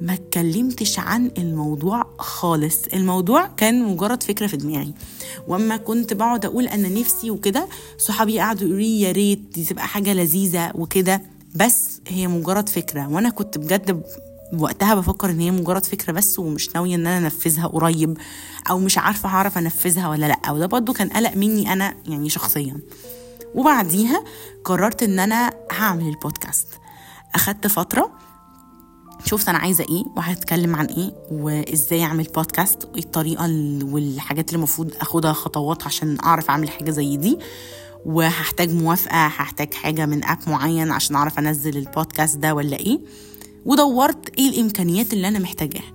ما 0.00 0.14
اتكلمتش 0.14 0.98
عن 0.98 1.30
الموضوع 1.38 2.06
خالص. 2.18 2.78
الموضوع 2.94 3.46
كان 3.46 3.82
مجرد 3.84 4.22
فكرة 4.22 4.46
في 4.46 4.56
دماغي. 4.56 4.94
وأما 5.48 5.76
كنت 5.76 6.12
بقعد 6.12 6.44
أقول 6.44 6.66
أنا 6.68 6.88
نفسي 6.88 7.30
وكده 7.30 7.68
صحابي 7.98 8.38
قعدوا 8.40 8.62
يقولوا 8.62 8.80
لي 8.80 9.00
يا 9.00 9.12
ريت 9.12 9.38
دي 9.38 9.64
تبقى 9.64 9.86
حاجة 9.86 10.12
لذيذة 10.12 10.72
وكده. 10.74 11.22
بس 11.54 12.00
هي 12.08 12.26
مجرد 12.26 12.68
فكرة. 12.68 13.08
وأنا 13.08 13.30
كنت 13.30 13.58
بجد 13.58 14.02
وقتها 14.58 14.94
بفكر 14.94 15.30
إن 15.30 15.40
هي 15.40 15.50
مجرد 15.50 15.86
فكرة 15.86 16.12
بس 16.12 16.38
ومش 16.38 16.74
ناوية 16.74 16.94
إن 16.94 17.06
أنا 17.06 17.18
أنفذها 17.26 17.66
قريب 17.66 18.18
أو 18.70 18.78
مش 18.78 18.98
عارفة 18.98 19.28
هعرف 19.28 19.58
أنفذها 19.58 20.08
ولا 20.08 20.26
لأ. 20.26 20.50
وده 20.50 20.66
برضو 20.66 20.92
كان 20.92 21.08
قلق 21.08 21.36
مني 21.36 21.72
أنا 21.72 21.94
يعني 22.08 22.28
شخصيا. 22.28 22.76
وبعديها 23.54 24.24
قررت 24.64 25.02
إن 25.02 25.18
أنا 25.18 25.52
هعمل 25.72 26.08
البودكاست. 26.08 26.68
أخدت 27.34 27.66
فترة 27.66 28.10
شفت 29.24 29.48
أنا 29.48 29.58
عايزة 29.58 29.84
إيه 29.88 30.04
وهتكلم 30.16 30.76
عن 30.76 30.86
إيه 30.86 31.12
وإزاي 31.30 32.02
أعمل 32.02 32.24
بودكاست 32.24 32.84
وايه 32.84 33.02
الطريقة 33.02 33.44
والحاجات 33.82 34.48
اللي 34.48 34.56
المفروض 34.56 34.90
أخدها 35.00 35.32
خطوات 35.32 35.82
عشان 35.86 36.16
أعرف 36.24 36.50
أعمل 36.50 36.70
حاجة 36.70 36.90
زي 36.90 37.16
دي. 37.16 37.38
وهحتاج 38.06 38.72
موافقة 38.74 39.26
هحتاج 39.26 39.74
حاجة 39.74 40.06
من 40.06 40.24
اب 40.24 40.38
معين 40.46 40.90
عشان 40.92 41.16
أعرف 41.16 41.38
أنزل 41.38 41.76
البودكاست 41.76 42.36
ده 42.36 42.54
ولا 42.54 42.76
إيه. 42.76 43.00
ودورت 43.64 44.38
إيه 44.38 44.48
الإمكانيات 44.48 45.12
اللي 45.12 45.28
أنا 45.28 45.38
محتاجاها. 45.38 45.92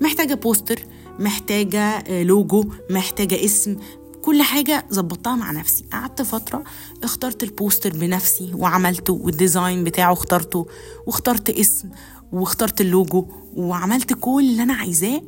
محتاجة 0.00 0.34
poster 0.34 0.80
محتاجة 1.18 2.04
لوجو 2.22 2.64
محتاجة 2.90 3.44
اسم. 3.44 3.76
كل 4.22 4.42
حاجة 4.42 4.86
ظبطتها 4.92 5.36
مع 5.36 5.50
نفسي. 5.50 5.84
قعدت 5.92 6.22
فترة 6.22 6.64
اخترت 7.04 7.42
ال 7.42 7.49
poster 7.49 7.90
بنفسي 7.90 8.50
وعملته 8.54 9.12
وال 9.12 9.30
design 9.30 9.84
بتاعه 9.84 10.12
اخترته 10.12 10.66
واخترت 11.06 11.50
اسم 11.50 11.88
واخترت 12.32 12.80
اللوجو 12.80 13.26
وعملت 13.56 14.12
كل 14.12 14.44
اللي 14.50 14.62
أنا 14.62 14.74
عايزاه 14.74 15.22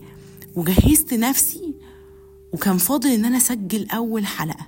وجهزت 0.56 1.14
نفسي 1.14 1.74
وكان 2.52 2.78
فاضل 2.78 3.10
إن 3.10 3.24
أنا 3.24 3.36
أسجل 3.36 3.88
أول 3.90 4.26
حلقة. 4.26 4.66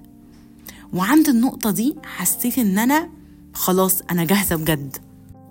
وعند 0.93 1.29
النقطة 1.29 1.71
دي 1.71 1.97
حسيت 2.05 2.59
إن 2.59 2.79
أنا 2.79 3.09
خلاص 3.55 4.01
أنا 4.11 4.25
جاهزة 4.25 4.57
بجد. 4.57 4.97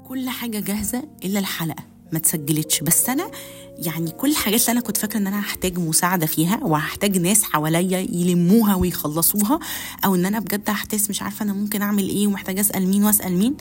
كل 0.07 0.29
حاجة 0.29 0.59
جاهزة 0.59 1.03
إلا 1.25 1.39
الحلقة 1.39 1.83
ما 2.13 2.19
تسجلتش. 2.19 2.83
بس 2.83 3.09
أنا 3.09 3.31
يعني 3.77 4.11
كل 4.11 4.29
الحاجات 4.31 4.61
اللي 4.61 4.71
أنا 4.71 4.81
كنت 4.81 4.97
فاكرة 4.97 5.17
إن 5.17 5.27
أنا 5.27 5.39
هحتاج 5.39 5.79
مساعدة 5.79 6.25
فيها 6.25 6.59
وهحتاج 6.63 7.17
ناس 7.17 7.43
حواليا 7.43 7.99
يلموها 7.99 8.75
ويخلصوها 8.75 9.59
أو 10.05 10.15
إن 10.15 10.25
أنا 10.25 10.39
بجد 10.39 10.69
هحتاس 10.69 11.09
مش 11.09 11.21
عارفة 11.21 11.43
أنا 11.43 11.53
ممكن 11.53 11.81
أعمل 11.81 12.09
إيه 12.09 12.27
ومحتاجة 12.27 12.61
أسأل 12.61 12.87
مين 12.87 13.03
وأسأل 13.05 13.37
مين 13.37 13.55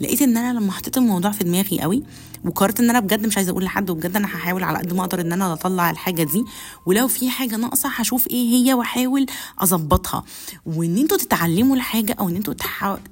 لقيت 0.00 0.22
إن 0.22 0.36
أنا 0.36 0.58
لما 0.58 0.72
حطيت 0.72 0.96
الموضوع 0.96 1.30
في 1.30 1.44
دماغي 1.44 1.80
قوي 1.80 2.02
وقررت 2.44 2.80
إن 2.80 2.90
أنا 2.90 3.00
بجد 3.00 3.26
مش 3.26 3.36
عايزة 3.36 3.50
أقول 3.50 3.64
لحد 3.64 3.90
وبجد 3.90 4.16
أنا 4.16 4.26
هحاول 4.26 4.62
على 4.64 4.78
قد 4.78 4.92
ما 4.94 5.00
أقدر 5.00 5.20
إن 5.20 5.32
أنا 5.32 5.52
أطلع 5.52 5.90
الحاجة 5.90 6.22
دي. 6.22 6.44
ولو 6.86 7.08
في 7.08 7.30
حاجة 7.30 7.56
ناقصة 7.56 7.88
هشوف 7.88 8.26
إيه 8.28 8.48
هي 8.66 8.74
وأحاول 8.74 9.26
أظبطها. 9.58 10.24
وإن 10.66 10.96
أنتوا 10.96 11.18
تتعلموا 11.18 11.76
الحاجة 11.76 12.12
أو 12.20 12.28
إن 12.28 12.36
أنتوا 12.36 12.54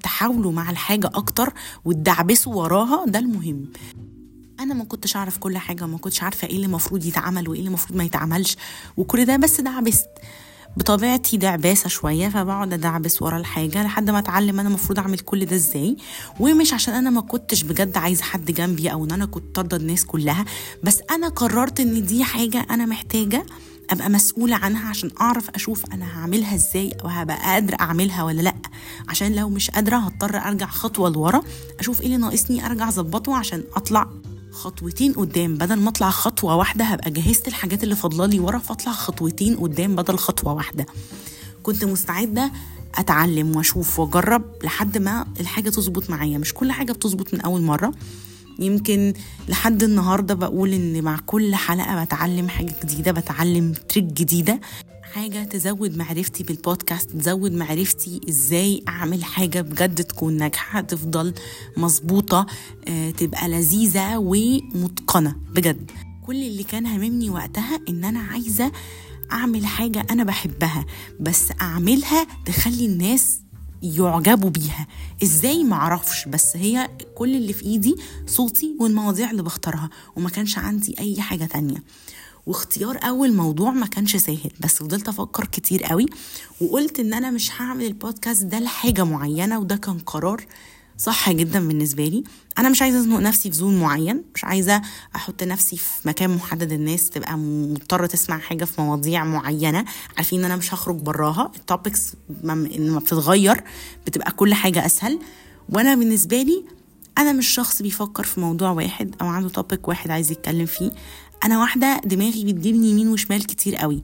تحاولوا 0.03 0.53
مع 0.53 0.71
الحاجة 0.71 1.07
أكتر 1.15 1.53
وتدعبسوا 1.85 2.55
وراها 2.55 3.05
ده 3.07 3.19
المهم. 3.19 3.65
أنا 4.61 4.75
ما 4.75 4.85
كنتش 4.85 5.17
أعرف 5.17 5.39
كل 5.39 5.59
حاجة 5.59 5.85
وما 5.85 5.99
كنتش 5.99 6.23
عارفة 6.23 6.49
إيه 6.49 6.55
اللي 6.57 6.67
المفروض 6.67 7.05
يتعمل 7.05 7.49
وإيه 7.49 7.59
اللي 7.59 7.69
المفروض 7.69 7.99
ما 7.99 8.05
يتعملش 8.05 8.57
وكل 8.97 9.25
ده 9.25 9.37
بس 9.37 9.61
دعبست. 9.61 10.07
بطبيعتي 10.77 11.37
دعباسة 11.37 11.89
شوية 11.89 12.29
فبقعد 12.29 12.73
أدعبس 12.73 13.23
ورا 13.23 13.37
الحاجة 13.37 13.83
لحد 13.85 14.11
ما 14.11 14.19
أتعلم 14.19 14.61
أنا 14.61 14.69
المفروض 14.69 14.99
أعمل 14.99 15.19
كل 15.19 15.45
ده 15.47 15.57
إزاي. 15.57 15.97
ومش 16.41 16.73
عشان 16.73 16.95
أنا 16.95 17.11
ما 17.11 17.21
كنتش 17.21 17.63
بجد 17.63 17.97
عايزة 17.97 18.23
حد 18.23 18.45
جنبي 18.51 18.93
أو 18.93 19.05
إن 19.05 19.11
أنا 19.13 19.27
كنت 19.27 19.55
طاردة 19.55 19.77
الناس 19.77 20.05
كلها 20.05 20.45
بس 20.83 21.01
أنا 21.11 21.29
قررت 21.29 21.81
إن 21.81 22.07
دي 22.07 22.25
حاجة 22.25 22.67
أنا 22.71 22.87
محتاجة 22.87 23.47
أبقى 23.91 24.11
مسؤولة 24.11 24.57
عنها 24.57 24.89
عشان 24.89 25.11
أعرف 25.21 25.51
أشوف 25.51 25.85
أنا 25.93 26.19
هعملها 26.19 26.55
إزاي 26.55 26.91
أو 27.05 27.09
هبقى 27.09 27.37
قادرة 27.37 27.77
أعملها 27.81 28.23
ولا 28.23 28.43
لأ. 28.43 28.55
عشان 29.09 29.35
لو 29.35 29.49
مش 29.49 29.71
قادرة 29.71 29.97
هضطر 29.97 30.37
أرجع 30.39 30.67
خطوة 30.67 31.09
لورا 31.11 31.43
أشوف 31.81 32.01
إيه 32.01 32.07
اللي 32.07 32.17
ناقصني 32.17 32.67
أرجع 32.67 32.89
أظبطه 32.89 33.37
عشان 33.37 33.65
أطلع 33.77 34.11
خطوتين 34.55 35.13
قدام. 35.13 35.55
بدل 35.55 35.77
ما 35.81 35.89
اطلع 35.89 36.11
خطوة 36.11 36.57
واحدة 36.57 36.85
هبقى 36.85 37.11
جهزت 37.11 37.49
الحاجات 37.49 37.85
اللي 37.85 37.97
فاضلالي 37.97 38.41
ورا 38.41 38.59
فاطلع 38.59 38.93
خطوتين 38.93 39.57
قدام 39.57 39.97
بدل 39.97 40.17
خطوة 40.19 40.53
واحدة. 40.53 40.87
كنت 41.63 41.85
مستعدة 41.85 42.53
أتعلم 42.95 43.57
وأشوف 43.57 43.99
وأجرب 43.99 44.43
لحد 44.65 44.99
ما 44.99 45.27
الحاجة 45.41 45.71
تظبط 45.71 46.11
معايا. 46.11 46.39
مش 46.39 46.55
كل 46.55 46.73
حاجة 46.73 46.93
بتظبط 46.93 47.35
من 47.35 47.41
أول 47.41 47.63
مرة. 47.63 47.93
يمكن 48.59 49.15
لحد 49.49 49.83
النهارده 49.83 50.35
بقول 50.35 50.73
إن 50.73 51.03
مع 51.05 51.19
كل 51.27 51.55
حلقة 51.55 52.05
بتعلم 52.05 52.49
حاجة 52.49 52.75
جديدة 52.85 53.13
بتعلم 53.13 53.73
تريك 53.89 54.05
جديدة. 54.05 54.61
حاجة 55.15 55.45
تزود 55.45 55.97
معرفتي 55.97 56.43
بالبودكاست 56.45 57.11
تزود 57.11 57.53
معرفتي 57.53 58.21
إزاي 58.29 58.83
أعمل 58.89 59.25
حاجة 59.25 59.61
بجد 59.61 60.05
تكون 60.05 60.37
ناجحة 60.37 60.81
تفضل 60.81 61.35
مظبوطة 61.77 62.47
آه، 62.89 63.11
تبقى 63.11 63.49
لذيذة 63.49 64.19
ومتقنة 64.19 65.37
بجد. 65.55 65.91
كل 66.27 66.37
اللي 66.43 66.63
كان 66.63 66.87
هممني 66.87 67.31
وقتها 67.31 67.81
إن 67.89 68.05
أنا 68.05 68.21
عايزة 68.21 68.73
أعمل 69.33 69.67
حاجة 69.67 70.07
أنا 70.11 70.25
بحبها 70.25 70.87
بس 71.21 71.53
أعملها 71.61 72.27
تخلي 72.47 72.87
الناس 72.87 73.41
يعجبوا 73.83 74.51
بيها. 74.51 74.87
إزاي؟ 75.23 75.65
معرفش 75.65 76.29
بس 76.29 76.57
هي 76.57 76.91
كل 77.15 77.37
اللي 77.37 77.53
في 77.53 77.65
إيدي 77.65 77.97
صوتي 78.27 78.77
والمواضيع 78.81 79.31
اللي 79.31 79.43
بختارها 79.43 79.91
وما 80.17 80.31
كانش 80.31 80.59
عندي 80.59 80.95
أي 80.99 81.21
حاجة 81.21 81.45
تانية. 81.45 81.83
واختيار 82.47 82.99
أول 83.03 83.33
موضوع 83.35 83.71
ما 83.71 83.87
كانش 83.87 84.17
سهل 84.17 84.51
بس 84.61 84.75
فضلت 84.75 85.09
أفكر 85.09 85.45
كتير 85.45 85.85
قوي 85.85 86.07
وقلت 86.61 87.01
إن 87.01 87.15
أنا 87.15 87.31
مش 87.31 87.61
هعمل 87.61 87.85
البودكاست 87.85 88.45
ده 88.45 88.59
لحاجة 88.59 89.05
معينة 89.05 89.59
وده 89.59 89.77
كان 89.77 89.99
قرار 89.99 90.45
صح 90.99 91.31
جدا 91.33 91.69
بالنسبة 91.69 92.05
لي. 92.05 92.25
أنا 92.59 92.69
مش 92.69 92.83
عايزة 92.83 93.01
أزنق 93.01 93.19
نفسي 93.21 93.51
في 93.51 93.57
zone 93.57 93.81
معين 93.81 94.23
مش 94.35 94.45
عايزة 94.45 94.83
أحط 95.17 95.43
نفسي 95.43 95.77
في 95.77 96.09
مكان 96.09 96.31
محدد 96.31 96.73
الناس 96.73 97.11
تبقى 97.11 97.39
مضطرة 97.39 98.07
تسمع 98.07 98.39
حاجة 98.39 98.65
في 98.65 98.81
مواضيع 98.81 99.25
معينة. 99.25 99.85
عارفين 100.17 100.39
إن 100.39 100.45
أنا 100.45 100.57
مش 100.57 100.75
هخرج 100.75 100.97
براها 100.97 101.53
ال 101.57 101.65
topics 101.65 102.13
لما 102.43 102.99
بتتغير 102.99 103.65
بتبقى 104.07 104.33
كل 104.33 104.55
حاجة 104.55 104.87
أسهل. 104.87 105.19
وأنا 105.69 105.95
بالنسبة 105.95 106.43
لي 106.43 106.65
أنا 107.19 107.33
مش 107.33 107.47
شخص 107.47 107.83
بيفكر 107.83 108.23
في 108.25 108.41
موضوع 108.41 108.71
واحد 108.71 109.15
أو 109.21 109.27
عنده 109.27 109.49
topic 109.49 109.89
واحد 109.89 110.11
عايز 110.11 110.31
يتكلم 110.33 110.67
فيه. 110.67 110.91
أنا 111.45 111.59
واحدة 111.61 112.01
دماغي 112.05 112.45
بتجيبني 112.45 112.91
يمين 112.91 113.09
وشمال 113.09 113.47
كتير 113.47 113.77
قوي 113.77 114.03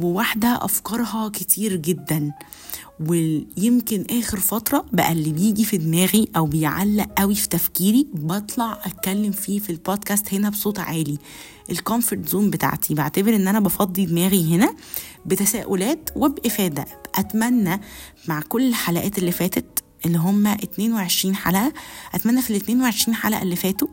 وواحدة 0.00 0.58
أفكارها 0.64 1.28
كتير 1.28 1.76
جدا 1.76 2.32
ويمكن 3.00 4.04
آخر 4.10 4.40
فترة 4.40 4.84
بقى 4.92 5.12
اللي 5.12 5.30
بيجي 5.32 5.64
في 5.64 5.76
دماغي 5.76 6.28
أو 6.36 6.46
بيعلق 6.46 7.06
قوي 7.18 7.34
في 7.34 7.48
تفكيري 7.48 8.06
بطلع 8.14 8.78
أتكلم 8.84 9.32
فيه 9.32 9.58
في 9.58 9.70
البودكاست 9.70 10.34
هنا 10.34 10.48
بصوت 10.50 10.78
عالي 10.78 11.18
ال 11.70 11.77
comfort 11.77 12.28
zone 12.28 12.50
بتاعتي. 12.50 12.94
بعتبر 12.94 13.36
إن 13.36 13.48
أنا 13.48 13.60
بفضي 13.60 14.06
دماغي 14.06 14.54
هنا 14.54 14.74
بتساؤلات 15.26 16.10
وبإفادة. 16.16 16.84
أتمنى 17.14 17.80
مع 18.28 18.40
كل 18.40 18.68
الحلقات 18.68 19.18
اللي 19.18 19.32
فاتت 19.32 19.84
اللي 20.06 20.18
هم 20.18 20.46
22 20.46 21.36
حلقة. 21.36 21.72
أتمنى 22.14 22.42
في 22.42 22.50
ال 22.50 22.56
22 22.56 23.14
حلقة 23.14 23.42
اللي 23.42 23.56
فاتوا 23.56 23.88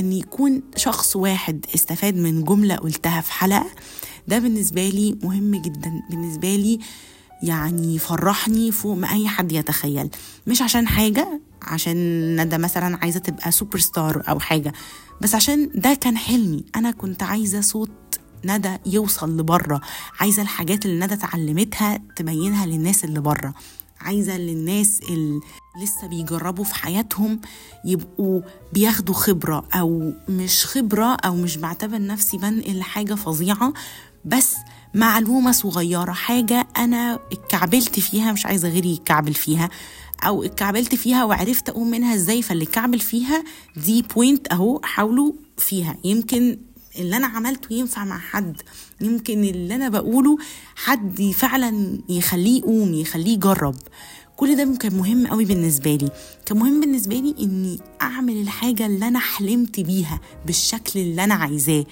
أن 0.00 0.12
يكون 0.12 0.62
شخص 0.76 1.16
واحد 1.16 1.66
استفاد 1.74 2.16
من 2.16 2.44
جملة 2.44 2.76
قلتها 2.76 3.20
في 3.20 3.32
حلقة. 3.32 3.66
ده 4.28 4.38
بالنسبة 4.38 4.88
لي 4.88 5.18
مهم 5.22 5.62
جدا. 5.62 6.02
بالنسبة 6.10 6.56
لي 6.56 6.78
يعني 7.42 7.98
فرحني 7.98 8.72
فوق 8.72 8.96
ما 8.96 9.10
أي 9.12 9.28
حد 9.28 9.52
يتخيل. 9.52 10.10
مش 10.46 10.62
عشان 10.62 10.88
حاجة 10.88 11.40
عشان 11.62 11.96
ندى 12.40 12.58
مثلا 12.58 12.98
عايزة 13.02 13.18
تبقى 13.20 13.52
سوبر 13.52 13.78
ستار 13.78 14.22
أو 14.28 14.40
حاجة. 14.40 14.72
بس 15.20 15.34
عشان 15.34 15.70
ده 15.74 15.94
كان 15.94 16.16
حلمي. 16.16 16.64
أنا 16.76 16.90
كنت 16.90 17.22
عايزة 17.22 17.60
صوت 17.60 17.90
ندى 18.44 18.76
يوصل 18.86 19.36
لبره. 19.36 19.80
عايزة 20.20 20.42
الحاجات 20.42 20.86
اللي 20.86 21.04
ندى 21.06 21.14
اتعلمتها 21.14 22.00
تبينها 22.16 22.66
للناس 22.66 23.04
اللي 23.04 23.20
بره. 23.20 23.54
عايزة 24.00 24.36
للناس 24.38 25.00
اللي 25.08 25.40
لسه 25.82 26.06
بيجربوا 26.06 26.64
في 26.64 26.74
حياتهم 26.74 27.40
يبقوا 27.84 28.40
بياخدوا 28.72 29.14
خبرة 29.14 29.68
أو 29.74 30.12
مش 30.28 30.66
خبرة 30.66 31.14
أو 31.14 31.34
مش 31.36 31.56
بعتبر 31.56 31.98
نفسي 32.06 32.36
بنقل 32.36 32.82
حاجة 32.82 33.14
فظيعة 33.14 33.72
بس 34.24 34.54
معلومة 34.94 35.52
صغيرة 35.52 36.12
حاجة 36.12 36.68
أنا 36.76 37.18
اتكعبلت 37.32 38.00
فيها 38.00 38.32
مش 38.32 38.46
عايزة 38.46 38.68
غيري 38.68 38.92
يتكعبل 38.92 39.34
فيها 39.34 39.68
أو 40.26 40.44
اتكعبلت 40.44 40.94
فيها 40.94 41.24
وعرفت 41.24 41.68
أقوم 41.68 41.90
منها 41.90 42.14
إزاي 42.14 42.42
فاللي 42.42 42.64
اتكعبل 42.64 42.98
فيها 42.98 43.44
دي 43.76 44.02
بوينت 44.02 44.52
أهو 44.52 44.80
حاولوا 44.84 45.32
فيها. 45.56 45.96
يمكن 46.04 46.58
اللي 46.98 47.16
أنا 47.16 47.26
عملته 47.26 47.72
ينفع 47.72 48.04
مع 48.04 48.18
حد. 48.18 48.62
يمكن 49.00 49.44
اللي 49.44 49.74
أنا 49.74 49.88
بقوله 49.88 50.38
حد 50.76 51.30
فعلا 51.34 51.98
يخليه 52.08 52.58
يقوم 52.58 52.94
يخليه 52.94 53.32
يجرب. 53.32 53.74
كل 54.36 54.56
ده 54.56 54.76
كان 54.76 54.94
مهم 54.96 55.26
قوي 55.26 55.44
بالنسبة 55.44 55.94
لي. 55.94 56.10
كان 56.46 56.58
مهم 56.58 56.80
بالنسبة 56.80 57.16
لي 57.16 57.34
إني 57.40 57.78
أعمل 58.02 58.40
الحاجة 58.40 58.86
اللي 58.86 59.08
أنا 59.08 59.18
حلمت 59.18 59.80
بيها 59.80 60.20
بالشكل 60.46 61.00
اللي 61.00 61.24
أنا 61.24 61.34
عايزاه. 61.34 61.84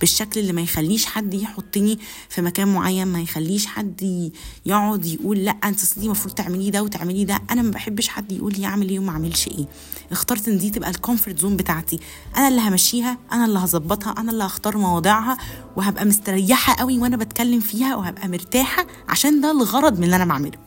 بالشكل 0.00 0.40
اللي 0.40 0.52
ما 0.52 0.60
يخليش 0.60 1.06
حد 1.06 1.34
يحطني 1.34 1.98
في 2.28 2.42
مكان 2.42 2.68
معين 2.68 3.06
ما 3.08 3.20
يخليش 3.20 3.66
حد 3.66 4.30
يقعد 4.66 5.06
يقول 5.06 5.38
لأ 5.38 5.50
انت 5.64 5.98
دي 5.98 6.06
المفروض 6.06 6.34
تعملي 6.34 6.70
ده 6.70 6.82
وتعملي 6.82 7.24
ده. 7.24 7.40
أنا 7.50 7.62
ما 7.62 7.70
بحبش 7.70 8.08
حد 8.08 8.32
يقول 8.32 8.52
لي 8.58 8.66
أعمل 8.66 8.88
إيه 8.88 8.98
وما 8.98 9.10
أعملش 9.10 9.48
إيه. 9.48 9.66
اخترت 10.12 10.48
إن 10.48 10.58
دي 10.58 10.70
تبقى 10.70 10.90
ال 10.90 10.96
comfort 10.96 11.38
zone 11.38 11.56
بتاعتي. 11.56 12.00
أنا 12.36 12.48
اللي 12.48 12.60
همشيها 12.60 13.18
أنا 13.32 13.44
اللي 13.44 13.58
هظبطها 13.58 14.14
أنا 14.18 14.32
اللي 14.32 14.44
هختار 14.44 14.78
مواضيعها 14.78 15.38
وهبقى 15.76 16.04
مستريحة 16.04 16.74
قوي 16.78 16.98
وأنا 16.98 17.16
بتكلم 17.16 17.60
فيها 17.60 17.96
وهبقى 17.96 18.28
مرتاحة 18.28 18.86
عشان 19.08 19.40
ده 19.40 19.50
الغرض 19.50 19.98
من 19.98 20.04
اللي 20.04 20.16
أنا 20.16 20.24
بعمله. 20.24 20.58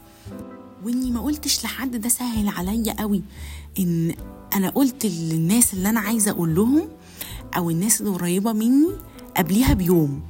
وإني 0.86 1.12
ما 1.12 1.22
قلتش 1.22 1.64
لحد 1.64 1.96
ده 1.96 2.10
سهل 2.10 2.48
عليا 2.50 2.94
قوي. 3.00 3.22
إن 3.80 4.14
أنا 4.56 4.70
قلت 4.70 5.06
للناس 5.06 5.74
اللي 5.74 5.90
أنا 5.90 6.00
عايزة 6.00 6.32
أقول 6.32 6.56
لهم 6.56 6.88
أو 7.58 7.70
الناس 7.70 8.02
اللي 8.02 8.12
قريبة 8.12 8.54
مني 8.54 8.90
قبليها 9.38 9.74
بيوم. 9.74 10.22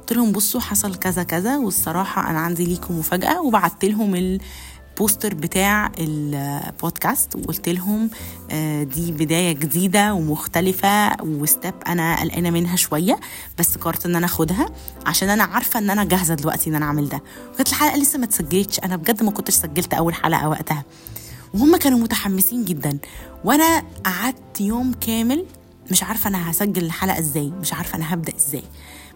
قلت 0.00 0.12
لهم 0.12 0.32
بصوا 0.32 0.60
حصل 0.60 0.94
كذا 0.94 1.22
كذا 1.22 1.56
والصراحة 1.56 2.30
أنا 2.30 2.40
عندي 2.40 2.64
ليكم 2.64 2.98
مفاجأة 2.98 3.40
وبعت 3.42 3.84
لهم 3.84 4.14
ال 4.14 4.31
poster 4.31 5.34
بتاع 5.34 5.92
البودكاست 5.98 7.36
وقلت 7.36 7.68
لهم 7.68 8.10
دي 8.82 9.12
بداية 9.12 9.52
جديدة 9.52 10.14
ومختلفة 10.14 11.22
وستيب 11.22 11.74
أنا 11.86 12.20
قلقانة 12.20 12.50
منها 12.50 12.76
شوية 12.76 13.20
بس 13.58 13.76
قررت 13.76 14.06
إن 14.06 14.16
أنا 14.16 14.26
آخدها 14.26 14.66
عشان 15.06 15.28
أنا 15.28 15.44
عارفة 15.44 15.78
إن 15.78 15.90
أنا 15.90 16.04
جاهزة 16.04 16.34
دلوقتي 16.34 16.70
إن 16.70 16.74
أنا 16.74 16.86
أعمل 16.86 17.08
ده. 17.08 17.22
وكانت 17.52 17.68
الحلقة 17.68 17.96
لسه 17.96 18.18
ما 18.18 18.24
اتسجلتش 18.24 18.78
أنا 18.78 18.96
بجد 18.96 19.22
ما 19.22 19.30
كنتش 19.30 19.54
سجلت 19.54 19.94
أول 19.94 20.14
حلقة 20.14 20.48
وقتها. 20.48 20.84
وهم 21.54 21.76
كانوا 21.76 21.98
متحمسين 21.98 22.64
جدا. 22.64 22.98
وأنا 23.44 23.82
قعدت 24.04 24.60
يوم 24.60 24.92
كامل 24.92 25.46
مش 25.90 26.02
عارفة 26.02 26.28
أنا 26.28 26.50
هسجل 26.50 26.84
الحلقة 26.84 27.18
إزاي 27.18 27.52
مش 27.60 27.72
عارفة 27.72 27.96
أنا 27.96 28.14
هبدأ 28.14 28.32
إزاي. 28.36 28.62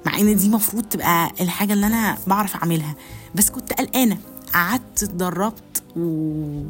مع 0.06 0.18
إن 0.18 0.36
دي 0.36 0.48
مفروض 0.48 0.82
تبقى 0.84 1.30
الحاجة 1.40 1.72
اللي 1.72 1.86
أنا 1.86 2.18
بعرف 2.26 2.56
أعملها. 2.56 2.94
بس 3.34 3.50
كنت 3.50 3.72
قلقانة 3.72 4.18
قعدت 4.54 5.02
اتدربت 5.02 5.82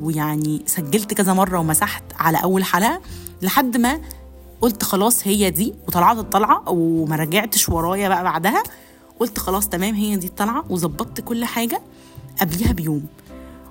ويعني 0.02 0.62
سجلت 0.66 1.14
كذا 1.14 1.32
مرة 1.32 1.58
ومسحت 1.58 2.02
على 2.18 2.42
أول 2.42 2.64
حلقة 2.64 3.00
لحد 3.42 3.76
ما 3.76 4.00
قلت 4.60 4.84
خلاص 4.84 5.26
هي 5.26 5.50
دي 5.50 5.74
وطلعت 5.88 6.18
الطلعة 6.18 6.68
وما 6.68 7.16
رجعتش 7.16 7.68
ورايا 7.68 8.08
بقى 8.08 8.24
بعدها. 8.24 8.62
قلت 9.20 9.38
خلاص 9.38 9.68
تمام 9.68 9.94
هي 9.94 10.16
دي 10.16 10.26
الطلعة 10.26 10.64
وظبطت 10.70 11.20
كل 11.20 11.44
حاجة 11.44 11.80
قبليها 12.40 12.72
بيوم. 12.72 13.06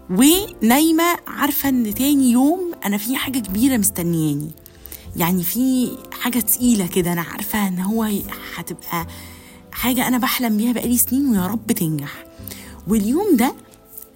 ونايمة 0.10 1.04
عارفة 1.28 1.70
إن 1.70 1.94
تاني 1.94 2.32
يوم 2.32 2.72
أنا 2.86 2.98
في 2.98 3.16
حاجة 3.16 3.40
كبيرة 3.40 3.78
مستنياني. 3.78 4.52
يعني 5.16 5.44
في 5.44 5.92
حاجة 6.12 6.40
تقيلة 6.40 6.88
كده 6.88 7.14
أنا 7.14 7.22
عارفة 7.22 7.68
إن 7.68 7.80
هو 7.80 8.10
هتبقى 8.56 9.08
حاجة 9.72 10.08
أنا 10.08 10.18
بحلم 10.18 10.58
بيها 10.58 10.72
بقالي 10.74 10.98
سنين 10.98 11.30
ويا 11.30 11.48
رب 11.48 11.72
تنجح. 11.72 12.26
واليوم 12.88 13.36
ده 13.36 13.54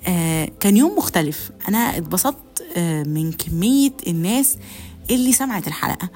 آه 0.07 0.51
كان 0.59 0.77
يوم 0.77 0.97
مختلف. 0.97 1.51
أنا 1.69 1.97
اتبسطت 1.97 2.63
آه 2.75 3.03
من 3.03 3.31
كمية 3.31 3.93
الناس 4.07 4.57
اللي 5.11 5.31
سمعت 5.33 5.67
الحلقة 5.67 6.09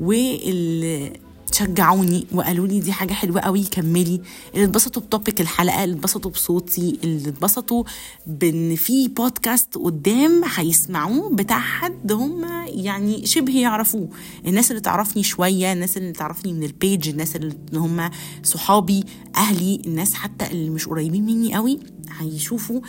واللي 0.00 1.12
شجعوني 1.58 2.26
وقالوا 2.32 2.66
لي 2.66 2.80
دي 2.80 2.92
حاجة 2.92 3.12
حلوة 3.12 3.40
قوي 3.40 3.62
كملي. 3.64 4.20
اللي 4.54 4.64
اتبسطوا 4.64 5.02
بتوبيك 5.02 5.40
الحلقة 5.40 5.84
اللي 5.84 5.96
اتبسطوا 5.96 6.30
بصوتي 6.30 6.98
اللي 7.04 7.28
اتبسطوا 7.28 7.84
بإن 8.26 8.76
في 8.76 9.08
بودكاست 9.08 9.78
قدام 9.78 10.42
هيسمعوه 10.56 11.30
بتاع 11.34 11.58
حد 11.60 12.12
هم 12.12 12.44
يعني 12.66 13.26
شبه 13.26 13.58
يعرفوه. 13.58 14.08
الناس 14.46 14.70
اللي 14.70 14.80
تعرفني 14.82 15.22
شوية 15.22 15.72
الناس 15.72 15.96
اللي 15.96 16.12
تعرفني 16.12 16.52
من 16.52 16.62
البيج 16.62 17.08
الناس 17.08 17.36
اللي 17.36 17.54
هم 17.74 18.10
صحابي 18.42 19.04
أهلي 19.36 19.82
الناس 19.86 20.14
حتى 20.14 20.46
اللي 20.46 20.70
مش 20.70 20.86
قريبين 20.88 21.26
مني 21.26 21.54
قوي 21.54 21.80
هيشوفوا 22.18 22.80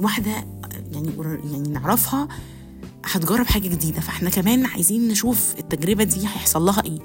واحدة 0.00 0.30
يعني 0.92 1.10
يعني 1.52 1.68
نعرفها 1.68 2.28
هتجرب 3.04 3.46
حاجة 3.46 3.68
جديدة. 3.68 4.00
فإحنا 4.00 4.30
كمان 4.30 4.66
عايزين 4.66 5.08
نشوف 5.08 5.54
التجربة 5.58 6.04
دي 6.04 6.20
هيحصل 6.20 6.62
لها 6.62 6.82
إيه. 6.84 6.98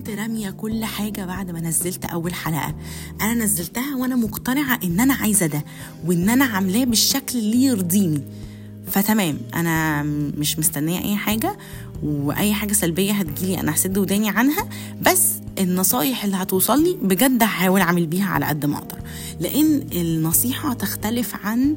كنت 0.00 0.10
رامية 0.10 0.50
كل 0.50 0.84
حاجة 0.84 1.24
بعد 1.24 1.50
ما 1.50 1.60
نزلت 1.60 2.04
أول 2.04 2.34
حلقة. 2.34 2.74
أنا 3.20 3.34
نزلتها 3.34 3.96
وأنا 3.96 4.16
مقتنعة 4.16 4.80
إن 4.84 5.00
أنا 5.00 5.14
عايزة 5.14 5.46
ده 5.46 5.64
وإن 6.06 6.28
أنا 6.30 6.44
عاملاه 6.44 6.84
بالشكل 6.84 7.38
اللي 7.38 7.62
يرضيني. 7.64 8.22
فتمام 8.86 9.38
أنا 9.54 10.02
مش 10.38 10.58
مستنية 10.58 11.04
أي 11.04 11.16
حاجة 11.16 11.58
وأي 12.02 12.54
حاجة 12.54 12.72
سلبية 12.72 13.12
هتجيلي 13.12 13.60
أنا 13.60 13.74
هسد 13.74 13.98
وداني 13.98 14.28
عنها 14.30 14.68
بس 15.02 15.22
النصايح 15.58 16.24
اللي 16.24 16.36
هتوصل 16.36 16.82
لي 16.84 16.96
بجد 17.02 17.42
هحاول 17.42 17.80
أعمل 17.80 18.06
بيها 18.06 18.26
على 18.26 18.46
قد 18.46 18.66
ما 18.66 18.76
أقدر. 18.78 18.98
لأن 19.40 19.86
النصيحة 19.92 20.72
تختلف 20.72 21.34
عن 21.44 21.76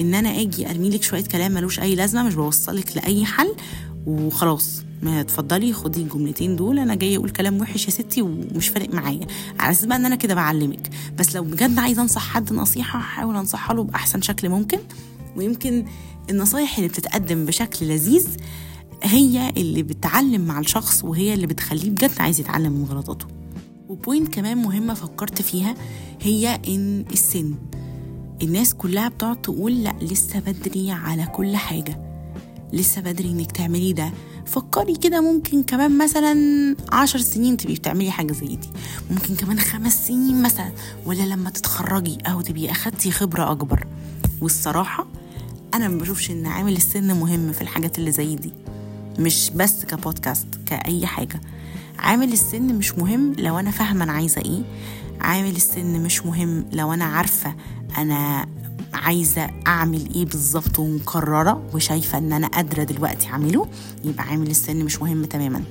إن 0.00 0.14
أنا 0.14 0.40
آجي 0.40 0.70
ارمي 0.70 0.90
لك 0.90 1.02
شوية 1.02 1.24
كلام 1.24 1.52
ملوش 1.52 1.80
أي 1.80 1.94
لازمة 1.94 2.22
مش 2.22 2.34
بوصلك 2.34 2.96
لأي 2.96 3.24
حل 3.24 3.54
وخلاص. 4.06 4.82
ما 5.02 5.22
تفضلي 5.22 5.72
خدي 5.72 6.02
الجملتين 6.02 6.56
دول 6.56 6.78
أنا 6.78 6.94
جاية 6.94 7.16
أقول 7.16 7.30
كلام 7.30 7.60
وحش 7.60 7.84
يا 7.86 7.90
ستي 7.90 8.22
ومش 8.22 8.68
فارق 8.68 8.94
معايا. 8.94 9.26
على 9.58 9.70
أساس 9.70 9.84
بقى 9.84 9.96
إن 9.96 10.06
أنا 10.06 10.16
كده 10.16 10.34
بعلمك. 10.34 10.90
بس 11.18 11.36
لو 11.36 11.44
بجد 11.44 11.78
عايزة 11.78 12.02
أنصح 12.02 12.28
حد 12.28 12.52
نصيحة 12.52 12.98
هحاول 12.98 13.36
انصحها 13.36 13.74
له 13.76 13.84
بأحسن 13.84 14.20
شكل 14.20 14.48
ممكن. 14.48 14.78
ويمكن 15.36 15.84
النصايح 16.30 16.76
اللي 16.76 16.88
بتتقدم 16.88 17.46
بشكل 17.46 17.86
لذيذ 17.86 18.28
هي 19.02 19.52
اللي 19.56 19.82
بتعلم 19.82 20.40
مع 20.40 20.58
الشخص 20.60 21.04
وهي 21.04 21.34
اللي 21.34 21.46
بتخليه 21.46 21.90
بجد 21.90 22.12
عايز 22.18 22.40
يتعلم 22.40 22.72
من 22.72 22.84
غلطاته. 22.84 23.26
وبوينت 23.88 24.34
كمان 24.34 24.58
مهمة 24.58 24.94
فكرت 24.94 25.42
فيها 25.42 25.74
هي 26.22 26.60
إن 26.68 27.04
السن. 27.12 27.54
الناس 28.42 28.74
كلها 28.74 29.08
بتقعد 29.08 29.42
تقول 29.42 29.84
لأ 29.84 29.94
لسه 30.02 30.38
بدري 30.40 30.90
على 30.90 31.26
كل 31.26 31.56
حاجة. 31.56 32.00
لسه 32.72 33.00
بدري 33.00 33.30
إنك 33.30 33.52
تعملي 33.52 33.92
ده. 33.92 34.12
فكري 34.46 34.96
كده 34.96 35.20
ممكن 35.20 35.62
كمان 35.62 35.98
مثلا 35.98 36.36
عشر 36.92 37.18
سنين 37.18 37.56
تبقي 37.56 37.74
بتعملي 37.74 38.10
حاجة 38.10 38.32
زي 38.32 38.46
دي. 38.46 38.68
ممكن 39.10 39.36
كمان 39.36 39.58
خمس 39.58 40.06
سنين 40.08 40.42
مثلا. 40.42 40.72
ولا 41.06 41.22
لما 41.22 41.50
تتخرجي 41.50 42.18
أو 42.26 42.40
تبقي 42.40 42.70
أخدتي 42.70 43.10
خبرة 43.10 43.50
أكبر. 43.50 43.86
والصراحة 44.40 45.06
أنا 45.74 45.88
ما 45.88 45.98
بشوفش 45.98 46.30
إن 46.30 46.46
عامل 46.46 46.76
السن 46.76 47.14
مهم 47.20 47.52
في 47.52 47.62
الحاجات 47.62 47.98
اللي 47.98 48.10
زي 48.12 48.36
دي. 48.36 48.52
مش 49.18 49.50
بس 49.50 49.84
كبودكاست 49.84 50.46
كأي 50.66 51.06
حاجة. 51.06 51.40
عامل 51.98 52.32
السن 52.32 52.62
مش 52.74 52.92
مهم 52.98 53.34
لو 53.38 53.58
أنا 53.58 53.70
فاهمة 53.70 54.04
أنا 54.04 54.12
عايزة 54.12 54.40
إيه. 54.40 54.62
عامل 55.20 55.56
السن 55.56 56.02
مش 56.02 56.26
مهم 56.26 56.64
لو 56.72 56.92
أنا 56.92 57.04
عارفة 57.04 57.54
أنا 57.98 58.46
عايزة 58.94 59.50
أعمل 59.66 60.08
إيه 60.14 60.24
بالظبط 60.26 60.78
ومقررة 60.78 61.62
وشايفة 61.74 62.18
إن 62.18 62.32
أنا 62.32 62.46
قادرة 62.46 62.82
دلوقتي 62.84 63.26
أعمله 63.28 63.66
يبقى 64.04 64.24
عامل 64.24 64.50
السن 64.50 64.84
مش 64.84 65.02
مهم 65.02 65.24
تماما. 65.24 65.62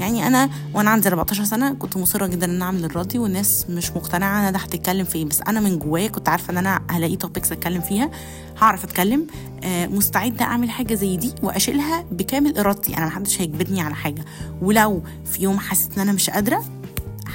يعني 0.00 0.26
أنا 0.26 0.50
وأنا 0.74 0.90
عندي 0.90 1.08
14 1.08 1.44
سنة 1.44 1.74
كنت 1.74 1.96
مصرة 1.96 2.26
جدا 2.26 2.46
إن 2.46 2.62
أعمل 2.62 2.84
الراديو 2.84 3.22
والناس 3.22 3.66
مش 3.70 3.90
مقتنعة 3.90 4.40
أنا 4.40 4.50
ده 4.50 4.58
هتتكلم 4.58 5.04
في 5.04 5.18
إيه. 5.18 5.24
بس 5.24 5.40
أنا 5.48 5.60
من 5.60 5.78
جوايا 5.78 6.08
كنت 6.08 6.28
عارفة 6.28 6.52
إن 6.52 6.56
أنا 6.58 6.80
هلاقي 6.90 7.16
توبكس 7.16 7.52
أتكلم 7.52 7.80
فيها 7.80 8.10
هعرف 8.58 8.84
أتكلم 8.84 9.26
آه 9.64 9.86
مستعدة 9.86 10.44
أعمل 10.44 10.70
حاجة 10.70 10.94
زي 10.94 11.16
دي 11.16 11.32
وأشيلها 11.42 12.04
بكامل 12.12 12.58
إرادتي. 12.58 12.96
أنا 12.96 13.06
محدش 13.06 13.40
هيجبرني 13.40 13.80
على 13.80 13.94
حاجة. 13.94 14.24
ولو 14.62 15.02
في 15.24 15.42
يوم 15.42 15.58
حسيت 15.58 15.94
إن 15.94 16.00
أنا 16.00 16.12
مش 16.12 16.30
قادرة 16.30 16.64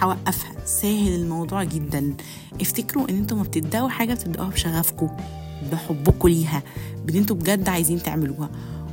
هوقفها. 0.03 0.65
سهل 0.65 1.13
الموضوع 1.15 1.63
جدا. 1.63 2.13
افتكروا 2.61 3.09
إن 3.09 3.17
أنتوا 3.17 3.37
ما 3.37 3.43
بتبداوا 3.43 3.89
حاجة 3.89 4.13
بتبداوها 4.13 4.49
بشغفكم 4.49 5.09
بحبكم 5.71 6.27
ليها 6.27 6.63
بإن 7.05 7.17
أنتوا 7.17 7.35
بجد 7.35 7.69
عايزين 7.69 8.03
تعملوها. 8.03 8.49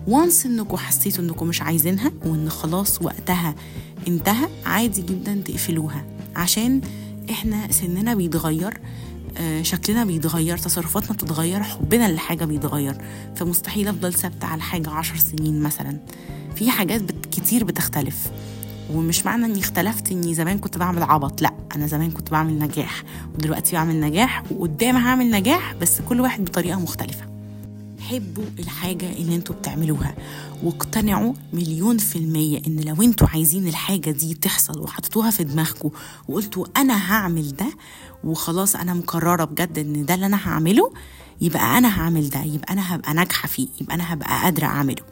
وانس 0.07 0.47
انكم 0.47 0.77
حسيتوا 0.77 1.25
انكم 1.25 1.47
مش 1.47 1.63
عايزينها 1.63 2.13
وإن 2.25 2.49
خلاص 2.51 3.03
وقتها 3.03 3.55
انتهى 4.09 4.49
عادي 4.67 5.03
جدا 5.03 5.35
تقفلوها. 5.45 6.05
عشان 6.37 6.81
إحنا 7.31 7.73
سننا 7.73 8.15
بيتغير 8.15 8.81
آه، 9.37 9.63
شكلنا 9.63 10.05
بيتغير 10.05 10.59
تصرفاتنا 10.59 11.13
بتتغير 11.13 11.63
حبنا 11.63 12.09
للحاجة 12.09 12.45
بيتغير. 12.45 12.97
فمستحيل 13.37 13.89
أفضل 13.89 14.13
ثابتة 14.13 14.47
على 14.47 14.63
حاجة 14.63 14.91
عشر 14.91 15.17
سنين 15.17 15.61
مثلا. 15.63 15.99
في 16.55 16.71
حاجات 16.71 17.03
كتير 17.33 17.65
بتختلف. 17.65 18.31
ومش 18.95 19.27
معنى 19.27 19.47
إني 19.47 19.61
اختلفت 19.61 20.13
إني 20.13 20.35
زمان 20.35 20.59
كنت 20.59 20.79
بعمل 20.79 21.03
عبط 21.03 21.43
لأ 21.43 21.55
أنا 21.77 21.87
زمان 21.87 22.11
كنت 22.11 22.31
بعمل 22.31 22.59
نجاح 22.59 23.03
ودلوقتي 23.35 23.73
بعمل 23.77 24.01
نجاح 24.01 24.43
وقدام 24.53 24.97
هعمل 24.97 25.31
نجاح 25.31 25.75
بس 25.75 26.01
كل 26.09 26.21
واحد 26.21 26.45
بطريقة 26.45 26.81
مختلفة. 26.81 27.25
حبوا 28.01 28.45
الحاجة 28.59 29.13
اللي 29.13 29.37
أنتوا 29.37 29.55
بتعملوها 29.55 30.15
واقتنعوا 30.63 31.33
مليون 31.53 31.99
في 31.99 32.17
المية 32.17 32.63
إن 32.67 32.81
لو 32.81 33.03
أنتوا 33.03 33.29
عايزين 33.29 33.69
الحاجة 33.69 34.11
دي 34.11 34.35
تحصل 34.35 34.81
وحطيتوها 34.81 35.31
في 35.31 35.45
دماغكم 35.45 35.91
وقلتوا 36.29 36.67
أنا 36.77 37.13
هعمل 37.13 37.57
ده 37.57 37.67
وخلاص 38.25 38.77
أنا 38.77 38.95
مقررة 38.95 39.45
بجد 39.45 39.79
إن 39.79 40.05
ده 40.07 40.15
اللي 40.15 40.27
أنا 40.27 40.49
هعمله 40.49 40.93
يبقى 41.41 41.79
أنا 41.79 42.01
هعمل 42.01 42.31
ده 42.31 42.43
يبقى 42.43 42.73
أنا 42.73 42.95
هبقى 42.95 43.15
ناجحة 43.15 43.49
فيه 43.49 43.69
يبقى 43.81 43.95
أنا 43.95 44.13
هبقى 44.13 44.43
قادرة 44.43 44.67
أعمله. 44.67 45.03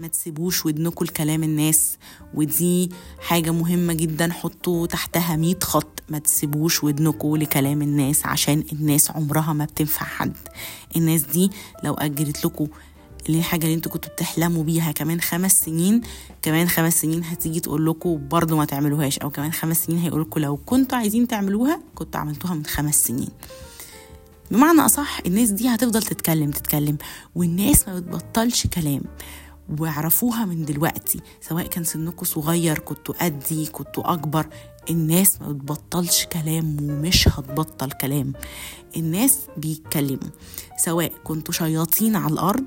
ما 0.00 0.08
تسيبوش 0.08 0.66
ودنكم 0.66 1.04
لكلام 1.04 1.42
الناس. 1.42 1.98
ودي 2.34 2.90
حاجة 3.20 3.50
مهمة 3.50 3.92
جدا 3.92 4.32
حطوا 4.32 4.86
تحتها 4.86 5.36
مية 5.36 5.58
خط. 5.62 6.02
ما 6.08 6.18
تسيبوش 6.18 6.84
ودنكم 6.84 7.36
لكلام 7.36 7.82
الناس 7.82 8.26
عشان 8.26 8.64
الناس 8.72 9.10
عمرها 9.10 9.52
ما 9.52 9.64
بتنفع 9.64 10.06
حد. 10.06 10.36
الناس 10.96 11.22
دي 11.22 11.50
لو 11.84 11.94
أجلت 11.94 12.44
لكم 12.44 12.66
اللي 13.26 13.38
الحاجة 13.38 13.64
اللي 13.64 13.74
أنتوا 13.74 13.92
كنتوا 13.92 14.12
بتحلموا 14.12 14.64
بيها 14.64 14.92
كمان 14.92 15.20
خمس 15.20 15.60
سنين 15.60 16.00
كمان 16.42 16.68
خمس 16.68 17.00
سنين 17.00 17.24
هتيجي 17.24 17.60
تقول 17.60 17.86
لكم 17.86 18.28
برضه 18.28 18.56
ما 18.56 18.64
تعملوهاش. 18.64 19.18
أو 19.18 19.30
كمان 19.30 19.52
خمس 19.52 19.84
سنين 19.84 19.98
هيقول 19.98 20.20
لكم 20.20 20.40
لو 20.40 20.56
كنتوا 20.56 20.98
عايزين 20.98 21.28
تعملوها 21.28 21.80
كنتوا 21.94 22.20
عملتوها 22.20 22.54
من 22.54 22.66
خمس 22.66 23.04
سنين. 23.04 23.28
بمعنى 24.50 24.80
أصح 24.80 25.20
الناس 25.26 25.50
دي 25.50 25.68
هتفضل 25.68 26.02
تتكلم 26.02 26.50
تتكلم 26.50 26.98
والناس 27.34 27.88
ما 27.88 27.98
بتبطلش 28.00 28.66
كلام. 28.66 29.02
واعرفوها 29.78 30.44
من 30.44 30.64
دلوقتي 30.64 31.20
سواء 31.40 31.66
كان 31.66 31.84
سنكم 31.84 32.26
صغير 32.26 32.78
كنتوا 32.78 33.24
قدي 33.24 33.66
كنتوا 33.66 34.12
أكبر. 34.12 34.46
الناس 34.90 35.40
ما 35.40 35.52
بتبطلش 35.52 36.24
كلام 36.24 36.76
ومش 36.82 37.28
هتبطل 37.28 37.92
كلام. 37.92 38.32
الناس 38.96 39.38
بيتكلموا 39.56 40.30
سواء 40.76 41.12
كنتوا 41.24 41.54
شياطين 41.54 42.16
على 42.16 42.32
الأرض 42.32 42.64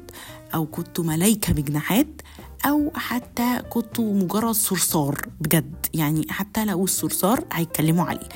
أو 0.53 0.65
كنتوا 0.65 1.03
ملايكة 1.03 1.53
بجناحات 1.53 2.21
أو 2.65 2.91
حتى 2.95 3.62
كنتوا 3.69 4.13
مجرد 4.13 4.55
صرصار. 4.55 5.21
بجد 5.41 5.86
يعني 5.93 6.25
حتى 6.29 6.65
لو 6.65 6.83
الصرصار 6.83 7.43
هيتكلموا 7.53 8.05
عليه. 8.05 8.29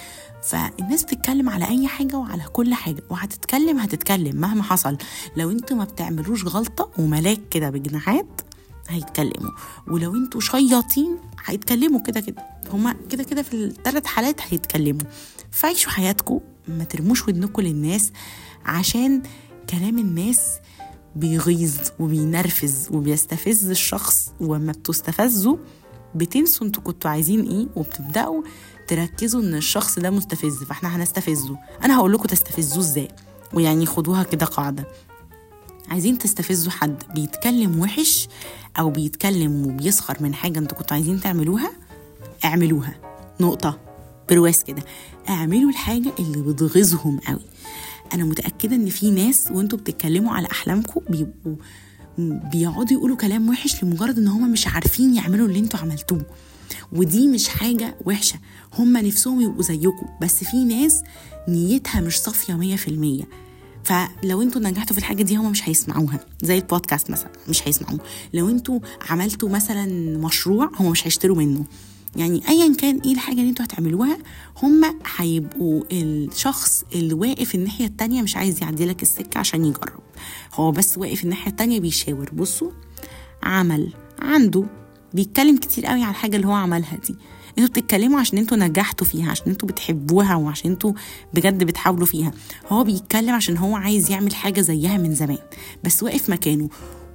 فالناس 0.43 1.03
بتتكلم 1.03 1.49
على 1.49 1.67
أي 1.67 1.87
حاجة 1.87 2.15
وعلى 2.17 2.43
كل 2.43 2.73
حاجة 2.73 3.03
وهتتكلم 3.09 3.77
هتتكلم 3.77 4.35
مهما 4.35 4.63
حصل. 4.63 4.97
لو 5.37 5.51
أنتوا 5.51 5.77
ما 5.77 5.83
بتعملوش 5.83 6.45
غلطة 6.45 6.89
وملاك 6.97 7.39
كده 7.51 7.69
بجناحات 7.69 8.41
هيتكلموا. 8.89 9.51
ولو 9.87 10.15
أنتوا 10.15 10.41
شياطين 10.41 11.17
هيتكلموا 11.45 12.01
كده 12.01 12.19
كده. 12.19 12.45
هما 12.73 12.95
كده 13.09 13.23
كده 13.23 13.41
في 13.41 13.53
الثلاث 13.53 14.05
حالات 14.05 14.41
هيتكلموا. 14.49 15.01
فعيشوا 15.51 15.91
حياتكم 15.91 16.39
ما 16.67 16.83
ترموش 16.83 17.27
ودنكم 17.27 17.61
للناس 17.61 18.11
عشان 18.65 19.21
كلام 19.69 19.97
الناس 19.99 20.41
بيغيظ 21.15 21.75
وبينرفز 21.99 22.87
وبيستفز 22.91 23.69
الشخص. 23.69 24.31
وما 24.39 24.71
بتستفزوا 24.71 25.57
بتنسوا 26.15 26.67
أنتوا 26.67 26.83
كنتوا 26.83 27.11
عايزين 27.11 27.41
إيه 27.49 27.67
وبتبدأوا 27.75 28.43
تركزوا 28.87 29.41
ان 29.41 29.55
الشخص 29.55 29.99
ده 29.99 30.09
مستفز 30.09 30.63
فاحنا 30.63 30.95
هنستفزه. 30.95 31.57
أنا 31.83 31.97
هقول 31.97 32.13
لكم 32.13 32.23
تستفزوه 32.23 32.79
إزاي؟ 32.79 33.07
ويعني 33.53 33.85
خدوها 33.85 34.23
كده 34.23 34.45
قاعدة. 34.45 34.87
عايزين 35.91 36.17
تستفزوا 36.17 36.71
حد 36.71 37.03
بيتكلم 37.15 37.79
وحش 37.79 38.27
أو 38.79 38.89
بيتكلم 38.89 39.67
وبيسخر 39.67 40.17
من 40.19 40.33
حاجة 40.33 40.59
أنتوا 40.59 40.77
كنتوا 40.77 40.95
عايزين 40.97 41.21
تعملوها 41.21 41.71
اعملوها. 42.45 42.95
نقطة. 43.39 43.79
برواز 44.29 44.63
كده. 44.63 44.83
اعملوا 45.29 45.69
الحاجة 45.69 46.11
اللي 46.19 46.53
بتغيظهم 46.53 47.19
قوي. 47.19 47.45
أنا 48.13 48.23
متأكدة 48.23 48.75
إن 48.75 48.89
في 48.89 49.11
ناس 49.11 49.47
وانتوا 49.51 49.77
بتتكلموا 49.77 50.33
على 50.33 50.47
أحلامكم 50.51 51.01
بيبقوا 51.09 51.55
بيقعدوا 52.17 52.97
يقولوا 52.97 53.17
كلام 53.17 53.49
وحش 53.49 53.83
لمجرد 53.83 54.17
إن 54.17 54.27
هما 54.27 54.47
مش 54.47 54.67
عارفين 54.67 55.15
يعملوا 55.15 55.47
اللي 55.47 55.59
أنتوا 55.59 55.79
عملتوه. 55.79 56.25
ودي 56.93 57.27
مش 57.27 57.47
حاجة 57.47 57.95
وحشة. 58.05 58.39
هما 58.73 59.01
نفسهم 59.01 59.41
يبقوا 59.41 59.63
زيكم. 59.63 60.07
بس 60.21 60.43
في 60.43 60.63
ناس 60.63 61.03
نيتها 61.47 62.01
مش 62.01 62.19
صافية 62.19 62.53
مية 62.53 62.75
في 62.75 62.87
المية. 62.87 63.23
فلو 63.83 64.41
أنتوا 64.41 64.61
نجحتوا 64.61 64.93
في 64.93 64.99
الحاجة 64.99 65.23
دي 65.23 65.35
هما 65.35 65.49
مش 65.49 65.69
هيسمعوها. 65.69 66.19
زي 66.41 66.57
البودكاست 66.57 67.11
مثلا 67.11 67.31
مش 67.49 67.67
هيسمعوه. 67.67 67.99
لو 68.33 68.49
أنتوا 68.49 68.79
عملتوا 69.09 69.49
مثلا 69.49 69.85
مشروع 70.17 70.71
هما 70.79 70.89
مش 70.89 71.07
هيشتروا 71.07 71.37
منه. 71.37 71.65
يعني 72.15 72.41
ايا 72.49 72.75
كان 72.75 72.99
إيه 72.99 73.13
الحاجة 73.13 73.37
اللي 73.37 73.49
أنتوا 73.49 73.65
هتعملوها 73.65 74.17
هما 74.63 74.93
هيبقوا 75.17 75.83
الشخص 75.91 76.83
اللي 76.95 77.13
واقف 77.13 77.55
الناحية 77.55 77.85
التانية 77.85 78.21
مش 78.21 78.35
عايز 78.37 78.61
يعدي 78.63 78.85
لك 78.85 79.01
السكة 79.01 79.37
عشان 79.37 79.65
يجرب. 79.65 80.03
هو 80.53 80.71
بس 80.71 80.97
واقف 80.97 81.23
الناحية 81.23 81.51
التانية 81.51 81.79
بيشاور. 81.79 82.29
بصوا 82.33 82.71
عمل 83.43 83.93
عنده 84.19 84.65
بيتكلم 85.13 85.57
كتير 85.57 85.85
قوي 85.85 86.01
على 86.01 86.11
الحاجة 86.11 86.35
اللي 86.35 86.47
هو 86.47 86.53
عملها 86.53 86.97
دي. 87.07 87.15
أنتوا 87.57 87.69
بتتكلموا 87.69 88.19
عشان 88.19 88.37
أنتوا 88.37 88.57
نجحتوا 88.57 89.07
فيها 89.07 89.31
عشان 89.31 89.45
أنتوا 89.47 89.67
بتحبوها 89.67 90.35
وعشان 90.35 90.71
أنتوا 90.71 90.93
بجد 91.33 91.63
بتحاولوا 91.63 92.05
فيها. 92.05 92.31
هو 92.69 92.83
بيتكلم 92.83 93.29
عشان 93.35 93.57
هو 93.57 93.75
عايز 93.75 94.11
يعمل 94.11 94.35
حاجة 94.35 94.61
زيها 94.61 94.97
من 94.97 95.15
زمان 95.15 95.37
بس 95.83 96.03
واقف 96.03 96.29
مكانه. 96.29 96.69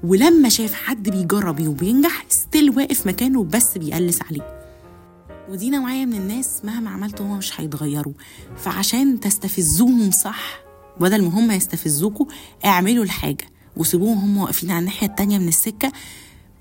ولما 0.05 0.49
شاف 0.49 0.75
حد 0.75 1.09
بيجرب 1.09 1.67
وبينجح 1.69 2.25
ستيل 2.29 2.71
واقف 2.71 3.07
مكانه 3.07 3.45
بس 3.45 3.79
بيقلس 3.79 4.19
عليه. 4.31 4.57
ودي 5.51 5.71
نوعية 5.71 6.05
من 6.05 6.15
الناس 6.15 6.61
مهما 6.65 6.91
عملتوا 6.91 7.27
هما 7.27 7.37
مش 7.37 7.61
هيتغيروا. 7.61 8.13
فعشان 8.57 9.21
تستفزوهم 9.21 10.11
صح 10.11 10.59
بدل 11.01 11.23
ما 11.23 11.29
هم 11.29 11.51
يستفزوكوا 11.51 12.27
اعملوا 12.65 13.05
الحاجة 13.05 13.45
وسيبوهم 13.77 14.19
هم 14.19 14.37
واقفين 14.37 14.71
على 14.71 14.79
الناحية 14.79 15.07
التانية 15.07 15.39
من 15.39 15.49
السكة. 15.49 15.93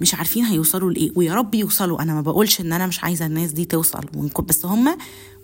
مش 0.02 0.16
عارفين 0.16 0.46
هيوصلوا 0.46 0.92
لإيه 0.92 1.12
ويا 1.16 1.34
رب 1.34 1.56
يوصلوا. 1.56 2.02
أنا 2.02 2.14
ما 2.14 2.22
بقولش 2.22 2.62
إن 2.62 2.74
أنا 2.74 2.88
مش 2.88 3.04
عايزة 3.04 3.26
الناس 3.26 3.52
دي 3.52 3.66
توصل 3.66 4.06
بس 4.48 4.66
هم 4.66 4.98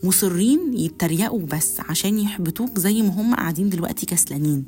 مصرين 0.03 0.73
يتريقوا 0.73 1.39
بس 1.39 1.79
عشان 1.79 2.19
يحبطوك 2.19 2.79
زي 2.79 3.01
ما 3.01 3.09
هم 3.21 3.35
قاعدين 3.35 3.69
دلوقتي 3.69 4.05
كسلانين. 4.05 4.65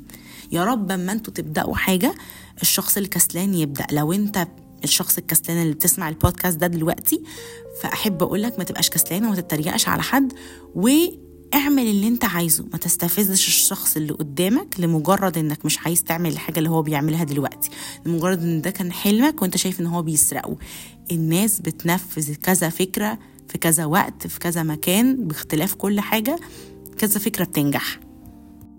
يا 0.52 0.64
رب 0.64 0.90
أما 0.90 1.12
أنتوا 1.12 1.32
تبدأوا 1.32 1.74
حاجة 1.76 2.14
الشخص 2.62 2.96
الكسلان 2.96 3.54
يبدأ. 3.54 3.86
لو 3.92 4.12
انت 4.12 4.46
الشخص 4.84 5.18
الكسلان 5.18 5.62
اللي 5.62 5.74
بتسمع 5.74 6.08
البودكاست 6.08 6.58
ده 6.58 6.66
دلوقتي 6.66 7.22
فأحب 7.82 8.22
أقول 8.22 8.42
لك 8.42 8.58
ما 8.58 8.64
تبقاش 8.64 8.90
كسلان 8.90 9.24
وما 9.24 9.34
تتريقش 9.36 9.88
على 9.88 10.02
حد 10.02 10.32
واعمل 11.54 11.86
اللي 11.86 12.08
انت 12.08 12.24
عايزه. 12.24 12.64
ما 12.72 12.78
تستفزش 12.78 13.48
الشخص 13.48 13.96
اللي 13.96 14.12
قدامك 14.12 14.80
لمجرد 14.80 15.38
انك 15.38 15.64
مش 15.64 15.78
عايز 15.78 16.04
تعمل 16.04 16.32
الحاجة 16.32 16.58
اللي 16.58 16.70
هو 16.70 16.82
بيعملها 16.82 17.24
دلوقتي. 17.24 17.70
لمجرد 18.06 18.42
ان 18.42 18.60
ده 18.62 18.70
كان 18.70 18.92
حلمك 18.92 19.42
وانت 19.42 19.56
شايف 19.56 19.80
ان 19.80 19.86
هو 19.86 20.02
بيسرقه. 20.02 20.56
الناس 21.12 21.60
بتنفذ 21.60 22.34
كذا 22.34 22.68
فكرة 22.68 23.18
في 23.48 23.58
كذا 23.58 23.84
وقت 23.84 24.26
في 24.26 24.38
كذا 24.38 24.62
مكان 24.62 25.28
باختلاف 25.28 25.74
كل 25.74 26.00
حاجة. 26.00 26.38
كذا 26.98 27.18
فكرة 27.18 27.44
بتنجح. 27.44 28.00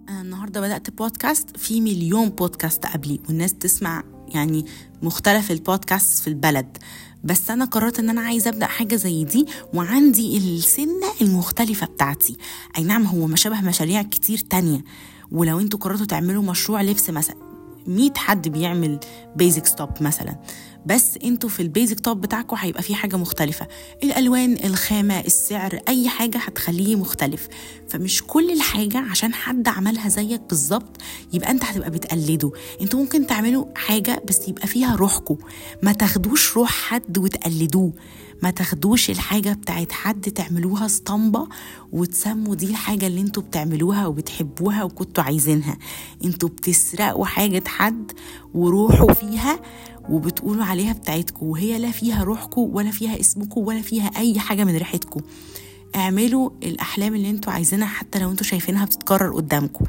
أنا 0.09 0.21
النهارده 0.21 0.61
بدأت 0.61 0.89
بودكاست 0.89 1.57
في 1.57 1.81
مليون 1.81 2.29
بودكاست 2.29 2.85
قبلي 2.85 3.19
والناس 3.27 3.53
تسمع 3.53 4.03
يعني 4.27 4.65
مختلف 5.01 5.51
البودكاست 5.51 6.19
في 6.19 6.27
البلد. 6.27 6.77
بس 7.25 7.49
أنا 7.49 7.65
قررت 7.65 7.99
إن 7.99 8.09
أنا 8.09 8.21
عايزة 8.21 8.49
أبدأ 8.49 8.65
حاجة 8.65 8.95
زي 8.95 9.23
دي 9.23 9.45
وعندي 9.73 10.37
التاتش 10.37 11.07
المختلفة 11.21 11.87
بتاعتي. 11.87 12.37
أي 12.77 12.83
نعم 12.83 13.05
هو 13.05 13.27
ما 13.27 13.35
شبه 13.35 13.61
مشاريع 13.61 14.01
كتير 14.01 14.37
تانية. 14.37 14.83
ولو 15.31 15.59
أنتوا 15.59 15.79
قررتوا 15.79 16.05
تعملوا 16.05 16.43
مشروع 16.43 16.81
لبس 16.81 17.09
مثلا 17.09 17.35
100 17.87 18.11
حد 18.17 18.47
بيعمل 18.47 18.99
basic 19.35 19.65
top 19.65 19.89
مثلا. 20.01 20.35
بس 20.85 21.17
أنتوا 21.23 21.49
في 21.49 21.59
ال 21.61 21.67
basic 21.67 21.99
top 21.99 22.21
بتاعكم 22.21 22.55
هيبقى 22.59 22.83
في 22.83 22.95
حاجة 22.95 23.15
مختلفة. 23.15 23.67
الألوان 24.03 24.57
الخامة 24.65 25.19
السعر 25.19 25.79
أي 25.87 26.09
حاجة 26.09 26.37
هتخليه 26.37 26.95
مختلف. 26.95 27.47
فمش 27.89 28.23
كل 28.27 28.51
الحاجة 28.51 28.97
عشان 28.97 29.33
حد 29.33 29.67
عملها 29.67 30.09
زيك 30.09 30.41
بالظبط 30.49 30.97
يبقى 31.33 31.51
انت 31.51 31.63
هتبقى 31.63 31.89
بتقلده. 31.91 32.51
أنتوا 32.81 32.99
ممكن 32.99 33.27
تعملوا 33.27 33.65
حاجة 33.75 34.23
بس 34.27 34.47
يبقى 34.47 34.67
فيها 34.67 34.95
روحكم 34.95 35.37
ما 35.83 35.93
تاخدوش 35.93 36.57
روح 36.57 36.69
حد 36.71 37.17
وتقلدوه. 37.17 37.93
ما 38.43 38.49
تاخدوش 38.51 39.09
الحاجة 39.09 39.53
بتاعت 39.53 39.91
حد 39.91 40.21
تعملوها 40.31 40.85
اسطمبة 40.85 41.47
وتسموا 41.91 42.55
دي 42.55 42.65
الحاجة 42.65 43.07
اللي 43.07 43.21
أنتوا 43.21 43.43
بتعملوها 43.43 44.07
وبتحبوها 44.07 44.83
وكنتوا 44.83 45.23
عايزينها. 45.23 45.77
أنتوا 46.25 46.49
بتسرقوا 46.49 47.25
حاجة 47.25 47.63
حد 47.67 48.11
وروحوا 48.53 49.13
فيها 49.13 49.59
وبتقولوا 50.09 50.63
عليها 50.65 50.93
بتاعتكم 50.93 51.45
وهي 51.45 51.79
لا 51.79 51.91
فيها 51.91 52.23
روحكم 52.23 52.61
ولا 52.61 52.91
فيها 52.91 53.19
اسمكم 53.19 53.61
ولا 53.61 53.81
فيها 53.81 54.11
أي 54.17 54.39
حاجة 54.39 54.63
من 54.63 54.75
ريحتكم 54.77 55.21
اعملوا 55.95 56.49
الأحلام 56.63 57.15
اللي 57.15 57.29
أنتوا 57.29 57.53
عايزينها 57.53 57.87
حتى 57.87 58.19
لو 58.19 58.31
أنتوا 58.31 58.45
شايفينها 58.45 58.85
بتتكرر 58.85 59.35
قدامكم 59.35 59.85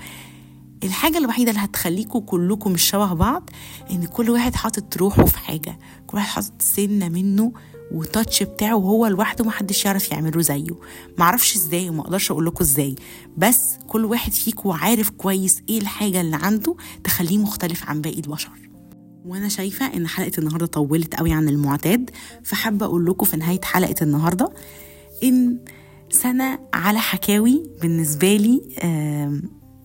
الحاجة 0.85 1.19
الوحيدة 1.19 1.51
اللي 1.51 1.63
هتخليكم 1.65 2.19
كلكم 2.19 2.73
مش 2.73 2.83
شبه 2.83 3.13
بعض 3.15 3.51
إن 3.91 4.05
كل 4.07 4.31
واحد 4.31 4.55
حاطط 4.55 4.97
روحه 4.97 5.25
في 5.25 5.39
حاجة 5.39 5.79
كل 6.07 6.17
واحد 6.17 6.29
حاطط 6.29 6.53
سنة 6.63 7.09
منه 7.09 7.53
وتاتش 7.93 8.43
بتاعه 8.43 8.75
وهو 8.77 9.07
لوحده 9.07 9.45
محدش 9.45 9.85
يعرف 9.85 10.13
يعمله 10.13 10.41
زيه. 10.43 10.67
معرفش 11.19 11.57
إزاي 11.57 11.89
وما 11.91 12.01
أقدرش 12.01 12.31
أقول 12.31 12.47
لكم 12.47 12.65
إزاي 12.65 12.95
بس 13.37 13.63
كل 13.87 14.05
واحد 14.05 14.33
فيكم 14.33 14.71
عارف 14.71 15.11
كويس 15.11 15.63
إيه 15.69 15.79
الحاجة 15.81 16.21
اللي 16.21 16.37
عنده 16.37 16.77
تخليه 17.05 17.39
مختلف 17.39 17.85
عن 17.89 18.01
باقي 18.01 18.17
البشر. 18.21 18.51
وأنا 19.27 19.49
شايفة 19.49 19.87
ان 19.87 20.09
حلقة 20.09 20.33
النهارده 20.39 20.67
طولت 20.67 21.15
قوي 21.15 21.33
عن 21.33 21.49
المعتاد 21.49 22.11
فحابة 22.45 22.87
أقول 22.87 23.07
لكم 23.07 23.27
في 23.27 23.37
نهاية 23.37 23.61
حلقة 23.63 23.95
النهارده 24.03 24.53
ان 25.23 25.59
سنة 26.11 26.59
على 26.75 26.99
حكاوي 27.01 27.63
بالنسبة 27.83 28.37
لي 28.37 28.63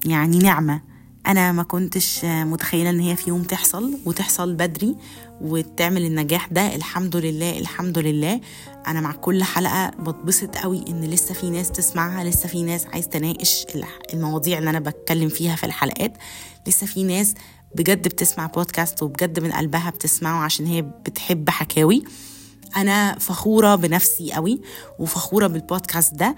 يعني 0.05 0.37
نعمة. 0.37 0.81
أنا 1.27 1.51
ما 1.51 1.63
كنتش 1.63 2.25
متخيلة 2.25 2.89
ان 2.89 2.99
هي 2.99 3.15
في 3.15 3.29
يوم 3.29 3.43
تحصل 3.43 3.97
وتحصل 4.05 4.53
بدري 4.53 4.95
وتعمل 5.41 6.05
النجاح 6.05 6.47
ده. 6.47 6.75
الحمد 6.75 7.15
لله 7.15 7.59
الحمد 7.59 7.97
لله. 7.99 8.41
أنا 8.87 9.01
مع 9.01 9.11
كل 9.11 9.43
حلقة 9.43 9.89
بتبسط 9.89 10.55
قوي 10.55 10.85
ان 10.87 11.01
لسه 11.01 11.33
في 11.33 11.49
ناس 11.49 11.71
تسمعها 11.71 12.23
لسه 12.23 12.49
في 12.49 12.63
ناس 12.63 12.85
عايز 12.85 13.07
تناقش 13.09 13.65
المواضيع 14.13 14.57
اللي 14.57 14.69
أنا 14.69 14.79
بتكلم 14.79 15.29
فيها 15.29 15.55
في 15.55 15.65
الحلقات. 15.65 16.17
لسه 16.67 16.87
في 16.87 17.03
ناس 17.03 17.33
بجد 17.75 18.07
بتسمع 18.07 18.45
بودكاست 18.45 19.03
وبجد 19.03 19.39
من 19.39 19.51
قلبها 19.51 19.89
بتسمعه 19.89 20.43
عشان 20.43 20.65
هي 20.65 20.81
بتحب 20.81 21.49
حكاوي. 21.49 22.03
أنا 22.77 23.19
فخورة 23.19 23.75
بنفسي 23.75 24.31
قوي 24.33 24.61
وفخورة 24.99 25.47
بالبودكاست 25.47 26.13
ده 26.13 26.35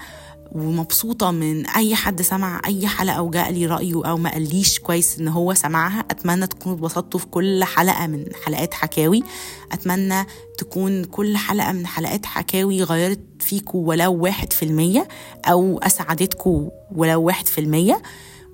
ومبسوطة 0.51 1.31
من 1.31 1.67
أي 1.67 1.95
حد 1.95 2.21
سمع 2.21 2.61
أي 2.65 2.87
حلقة 2.87 3.21
وجاء 3.21 3.51
لي 3.51 3.65
رأيه 3.65 4.05
أو 4.05 4.17
ما 4.17 4.31
قاليش 4.31 4.79
كويس 4.79 5.19
إن 5.19 5.27
هو 5.27 5.53
سمعها. 5.53 5.99
أتمنى 5.99 6.47
تكونوا 6.47 6.77
اتبسطتوا 6.77 7.19
في 7.19 7.25
كل 7.25 7.63
حلقة 7.63 8.07
من 8.07 8.25
حلقات 8.45 8.73
حكاوي. 8.73 9.23
أتمنى 9.71 10.25
تكون 10.57 11.03
كل 11.03 11.37
حلقة 11.37 11.71
من 11.71 11.87
حلقات 11.87 12.25
حكاوي 12.25 12.83
غيرت 12.83 13.19
فيكوا 13.39 13.87
ولو 13.87 14.13
واحد 14.13 14.53
في 14.53 14.63
المية 14.65 15.07
أو 15.45 15.77
أسعدتكوا 15.79 16.69
ولو 16.95 17.21
واحد 17.21 17.47
في 17.47 17.61
المية. 17.61 18.01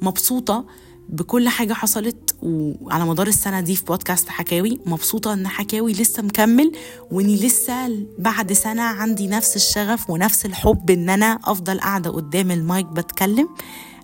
مبسوطة 0.01 0.65
بكل 1.09 1.49
حاجة 1.49 1.73
حصلت 1.73 2.35
وعلى 2.41 3.05
مدار 3.05 3.27
السنة 3.27 3.61
دي 3.61 3.75
في 3.75 3.85
بودكاست 3.85 4.29
حكاوي 4.29 4.79
مبسوطة 4.85 5.33
إن 5.33 5.47
حكاوي 5.47 5.93
لسه 5.93 6.23
مكمل 6.23 6.71
وإني 7.11 7.35
لسه 7.35 8.05
بعد 8.19 8.53
سنة 8.53 8.81
عندي 8.81 9.27
نفس 9.27 9.55
الشغف 9.55 10.09
ونفس 10.09 10.45
الحب 10.45 10.89
إن 10.89 11.09
أنا 11.09 11.39
أفضل 11.43 11.79
قاعدة 11.79 12.09
قدام 12.09 12.51
المايك 12.51 12.85
بتكلم 12.85 13.49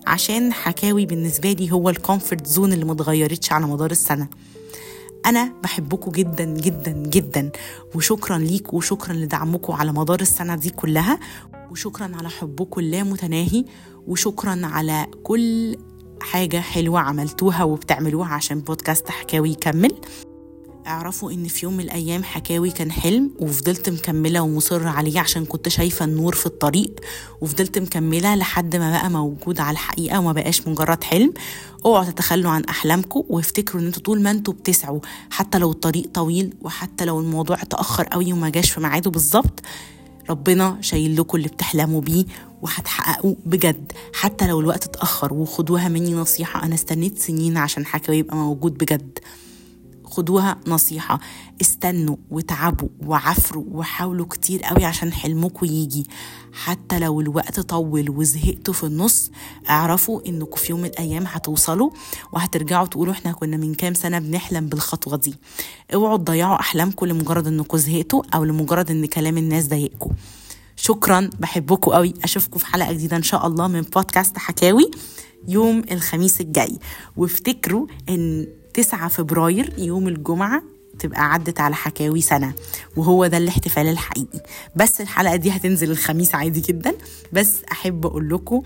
عشان 0.06 0.52
حكاوي 0.52 1.06
بالنسبة 1.06 1.52
لي 1.52 1.72
هو 1.72 1.90
ال 1.90 1.97
comfort 1.97 2.46
zone 2.46 2.72
اللي 2.72 2.84
متغيرتش 2.84 3.52
على 3.52 3.66
مدار 3.66 3.90
السنة. 3.90 4.28
أنا 5.26 5.52
بحبكم 5.62 6.10
جدا 6.12 6.44
جدا 6.44 6.92
جدا 6.92 7.50
وشكرا 7.94 8.38
ليكم 8.38 8.76
وشكرا 8.76 9.12
لدعمكم 9.14 9.72
على 9.72 9.92
مدار 9.92 10.20
السنة 10.20 10.56
دي 10.56 10.70
كلها 10.70 11.20
وشكرا 11.70 12.10
على 12.14 12.30
حبكم 12.30 12.80
اللامتناهي 12.80 13.64
وشكرا 14.06 14.60
على 14.64 15.06
كل 15.22 15.76
حاجة 16.20 16.60
حلوة 16.60 17.00
عملتوها 17.00 17.64
وبتعملوها 17.64 18.28
عشان 18.34 18.60
بودكاست 18.60 19.08
حكاوي 19.10 19.50
يكمل. 19.50 19.94
اعرفوا 20.86 21.32
إن 21.32 21.48
في 21.48 21.66
يوم 21.66 21.74
من 21.74 21.80
الأيام 21.84 22.22
حكاوي 22.24 22.70
كان 22.70 22.92
حلم 22.92 23.30
وفضلت 23.40 23.90
مكملة 23.90 24.40
ومصره 24.40 24.88
عليه 24.88 25.20
عشان 25.20 25.44
كنت 25.44 25.68
شايفة 25.68 26.04
النور 26.04 26.34
في 26.34 26.46
الطريق 26.46 26.94
وفضلت 27.40 27.78
مكملة 27.78 28.34
لحد 28.34 28.76
ما 28.76 28.90
بقى 28.90 29.10
موجود 29.10 29.60
على 29.60 29.70
الحقيقة 29.72 30.18
وما 30.20 30.32
بقاش 30.32 30.68
مجرد 30.68 31.04
حلم. 31.04 31.32
اوعوا 31.86 32.04
تتخلوا 32.04 32.50
عن 32.50 32.64
أحلامكم 32.64 33.22
وافتكروا 33.28 33.82
إن 33.82 33.86
أنتوا 33.86 34.02
طول 34.02 34.22
ما 34.22 34.30
أنتوا 34.30 34.54
بتسعوا 34.54 35.00
حتى 35.30 35.58
لو 35.58 35.70
الطريق 35.70 36.06
طويل 36.14 36.54
وحتى 36.62 37.04
لو 37.04 37.20
الموضوع 37.20 37.62
اتأخر 37.62 38.04
قوي 38.04 38.32
وما 38.32 38.48
جاش 38.48 38.70
في 38.70 38.80
ميعاده 38.80 39.10
بالظبط 39.10 39.60
ربنا 40.30 40.78
شايل 40.80 41.16
لكم 41.20 41.36
اللي 41.36 41.48
بتحلموا 41.48 42.00
بيه 42.00 42.24
وهتحققوه 42.62 43.36
بجد. 43.46 43.92
حتى 44.14 44.46
لو 44.46 44.60
الوقت 44.60 44.84
اتأخر 44.84 45.34
وخدوها 45.34 45.88
مني 45.88 46.14
نصيحة 46.14 46.62
أنا 46.62 46.74
استنيت 46.74 47.18
سنين 47.18 47.56
عشان 47.56 47.86
حكاوي 47.86 48.18
يبقى 48.18 48.36
موجود 48.36 48.78
بجد. 48.78 49.18
خدوها 50.04 50.56
نصيحة. 50.66 51.20
استنوا 51.60 52.16
وتعبوا 52.30 52.88
وعفروا 53.06 53.64
وحاولوا 53.72 54.26
كتير 54.26 54.62
قوي 54.62 54.84
عشان 54.84 55.12
حلمكم 55.12 55.66
يجي. 55.66 56.06
حتى 56.52 56.98
لو 56.98 57.20
الوقت 57.20 57.60
طول 57.60 58.10
وزهقتوا 58.10 58.74
في 58.74 58.84
النص 58.84 59.30
اعرفوا 59.70 60.20
إنكم 60.26 60.56
في 60.56 60.72
يوم 60.72 60.80
من 60.80 60.86
الأيام 60.86 61.24
هتوصلوا 61.26 61.90
وهترجعوا 62.32 62.86
تقولوا 62.86 63.12
إحنا 63.12 63.32
كنا 63.32 63.56
من 63.56 63.74
كام 63.74 63.94
سنة 63.94 64.18
بنحلم 64.18 64.66
بالخطوة 64.66 65.16
دي. 65.16 65.34
اوعوا 65.94 66.16
تضيعوا 66.16 66.60
أحلامكم 66.60 67.06
لمجرد 67.06 67.46
إنكم 67.46 67.78
زهقتوا 67.78 68.22
أو 68.34 68.44
لمجرد 68.44 68.90
إن 68.90 69.06
كلام 69.06 69.38
الناس 69.38 69.66
ضايقكم. 69.66 70.10
شكرا 70.76 71.30
بحبكم 71.40 71.90
قوي. 71.90 72.14
أشوفكم 72.24 72.58
في 72.58 72.66
حلقة 72.66 72.92
جديدة 72.92 73.16
إن 73.16 73.22
شاء 73.22 73.46
الله 73.46 73.68
من 73.68 73.80
بودكاست 73.82 74.38
حكاوي 74.38 74.90
يوم 75.48 75.82
الخميس 75.90 76.40
الجاي. 76.40 76.78
وافتكروا 77.16 77.86
إن 78.08 78.46
9 78.74 79.08
فبراير 79.08 79.72
يوم 79.78 80.08
الجمعة 80.08 80.62
تبقى 80.98 81.32
عدت 81.32 81.60
على 81.60 81.74
حكاوي 81.74 82.20
سنة 82.20 82.54
وهو 82.96 83.26
ده 83.26 83.36
الاحتفال 83.36 83.86
الحقيقي. 83.86 84.40
بس 84.76 85.00
الحلقة 85.00 85.36
دي 85.36 85.50
هتنزل 85.50 85.90
الخميس 85.90 86.34
عادي 86.34 86.60
جدا. 86.60 86.94
بس 87.32 87.52
أحب 87.72 88.06
أقول 88.06 88.30
لكم 88.30 88.62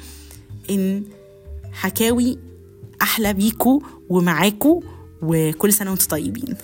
إن 0.70 1.04
حكاوي 1.72 2.38
أحلى 3.02 3.32
بيكو 3.32 3.82
ومعاكو 4.08 4.82
وكل 5.22 5.72
سنة 5.72 5.90
وأنتم 5.90 6.06
طيبين. 6.06 6.54